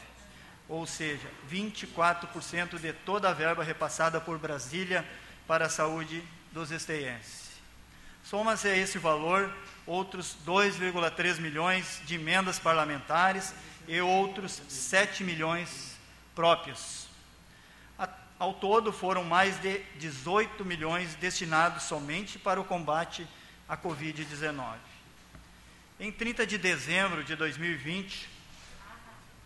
[0.67, 5.05] ou seja, 24% de toda a verba repassada por Brasília
[5.47, 7.45] para a saúde dos esteienses.
[8.23, 9.53] Soma-se a esse valor
[9.85, 13.53] outros 2,3 milhões de emendas parlamentares
[13.87, 15.95] e outros 7 milhões
[16.33, 17.05] próprios.
[18.37, 23.25] Ao todo, foram mais de 18 milhões destinados somente para o combate
[23.67, 24.75] à Covid-19.
[25.97, 28.27] Em 30 de dezembro de 2020,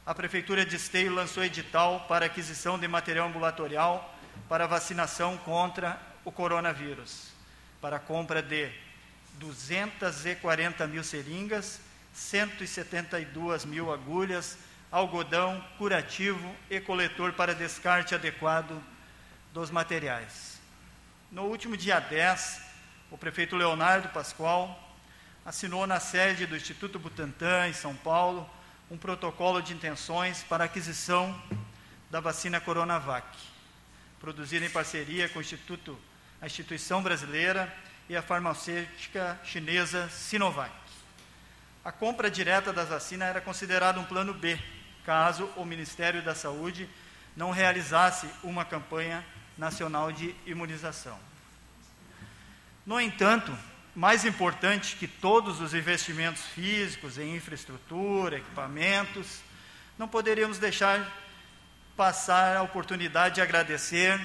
[0.10, 4.18] a Prefeitura de Esteio lançou edital para aquisição de material ambulatorial
[4.50, 7.28] para vacinação contra o coronavírus,
[7.80, 8.72] para compra de
[9.34, 11.80] 240 mil seringas,
[12.12, 14.58] 172 mil agulhas,
[14.92, 18.82] algodão curativo e coletor para descarte adequado
[19.54, 20.60] dos materiais.
[21.32, 22.62] No último dia 10,
[23.12, 24.92] o prefeito Leonardo Pascoal
[25.46, 28.50] assinou na sede do Instituto Butantan, em São Paulo,
[28.90, 31.40] um protocolo de intenções para aquisição
[32.10, 33.28] da vacina Coronavac,
[34.20, 35.98] produzida em parceria com o Instituto,
[36.42, 37.72] a instituição brasileira
[38.08, 40.72] e a farmacêutica chinesa Sinovac.
[41.86, 44.60] A compra direta das vacinas era considerada um plano B,
[45.06, 46.90] caso o Ministério da Saúde
[47.36, 49.24] não realizasse uma campanha
[49.58, 51.18] nacional de imunização.
[52.86, 53.56] No entanto,
[54.00, 59.42] mais importante que todos os investimentos físicos em infraestrutura, equipamentos,
[59.98, 61.06] não poderíamos deixar
[61.98, 64.18] passar a oportunidade de agradecer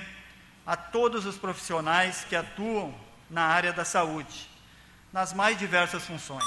[0.64, 2.94] a todos os profissionais que atuam
[3.28, 4.48] na área da saúde,
[5.12, 6.44] nas mais diversas funções: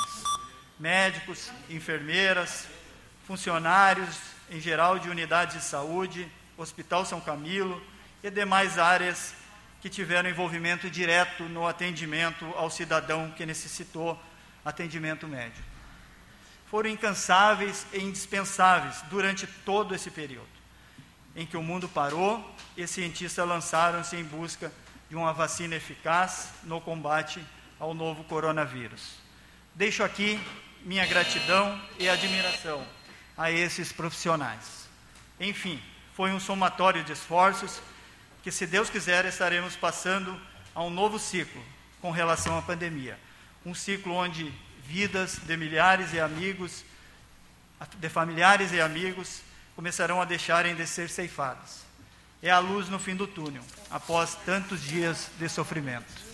[0.79, 2.65] médicos, enfermeiras,
[3.25, 4.17] funcionários
[4.49, 7.85] em geral de unidades de saúde, Hospital São Camilo
[8.23, 9.33] e demais áreas
[9.81, 14.19] que tiveram envolvimento direto no atendimento ao cidadão que necessitou
[14.65, 15.67] atendimento médico.
[16.69, 20.47] Foram incansáveis e indispensáveis durante todo esse período,
[21.35, 24.71] em que o mundo parou e cientistas lançaram-se em busca
[25.09, 27.41] de uma vacina eficaz no combate
[27.79, 29.19] ao novo coronavírus.
[29.73, 30.39] Deixo aqui
[30.83, 32.85] minha gratidão e admiração
[33.37, 34.87] a esses profissionais.
[35.39, 35.81] Enfim,
[36.13, 37.79] foi um somatório de esforços
[38.43, 40.39] que, se Deus quiser, estaremos passando
[40.73, 41.63] a um novo ciclo
[42.01, 43.19] com relação à pandemia.
[43.65, 44.53] Um ciclo onde
[44.85, 46.85] vidas de milhares e amigos,
[47.97, 49.41] de familiares e amigos,
[49.75, 51.85] começarão a deixarem de ser ceifadas.
[52.41, 56.27] É a luz no fim do túnel, após tantos dias de sofrimento.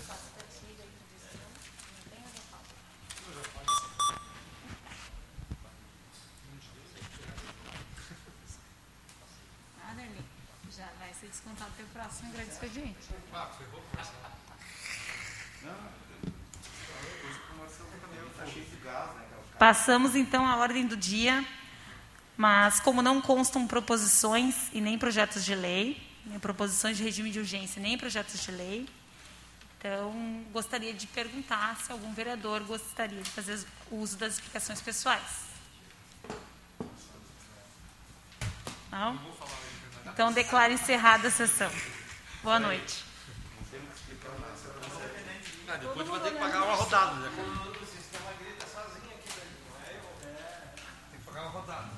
[11.93, 12.97] próximo grande expediente.
[19.59, 21.45] Passamos então à ordem do dia,
[22.35, 27.39] mas como não constam proposições e nem projetos de lei, nem proposições de regime de
[27.39, 28.89] urgência, nem projetos de lei,
[29.77, 35.43] então gostaria de perguntar se algum vereador gostaria de fazer uso das explicações pessoais.
[38.89, 39.19] Não?
[40.07, 41.71] Então declaro encerrada a sessão.
[42.43, 43.05] Boa noite.
[45.65, 47.15] Ah, depois vai ter que pagar uma rodada.
[47.15, 47.31] Né?
[51.09, 51.89] Tem que pagar uma rodada.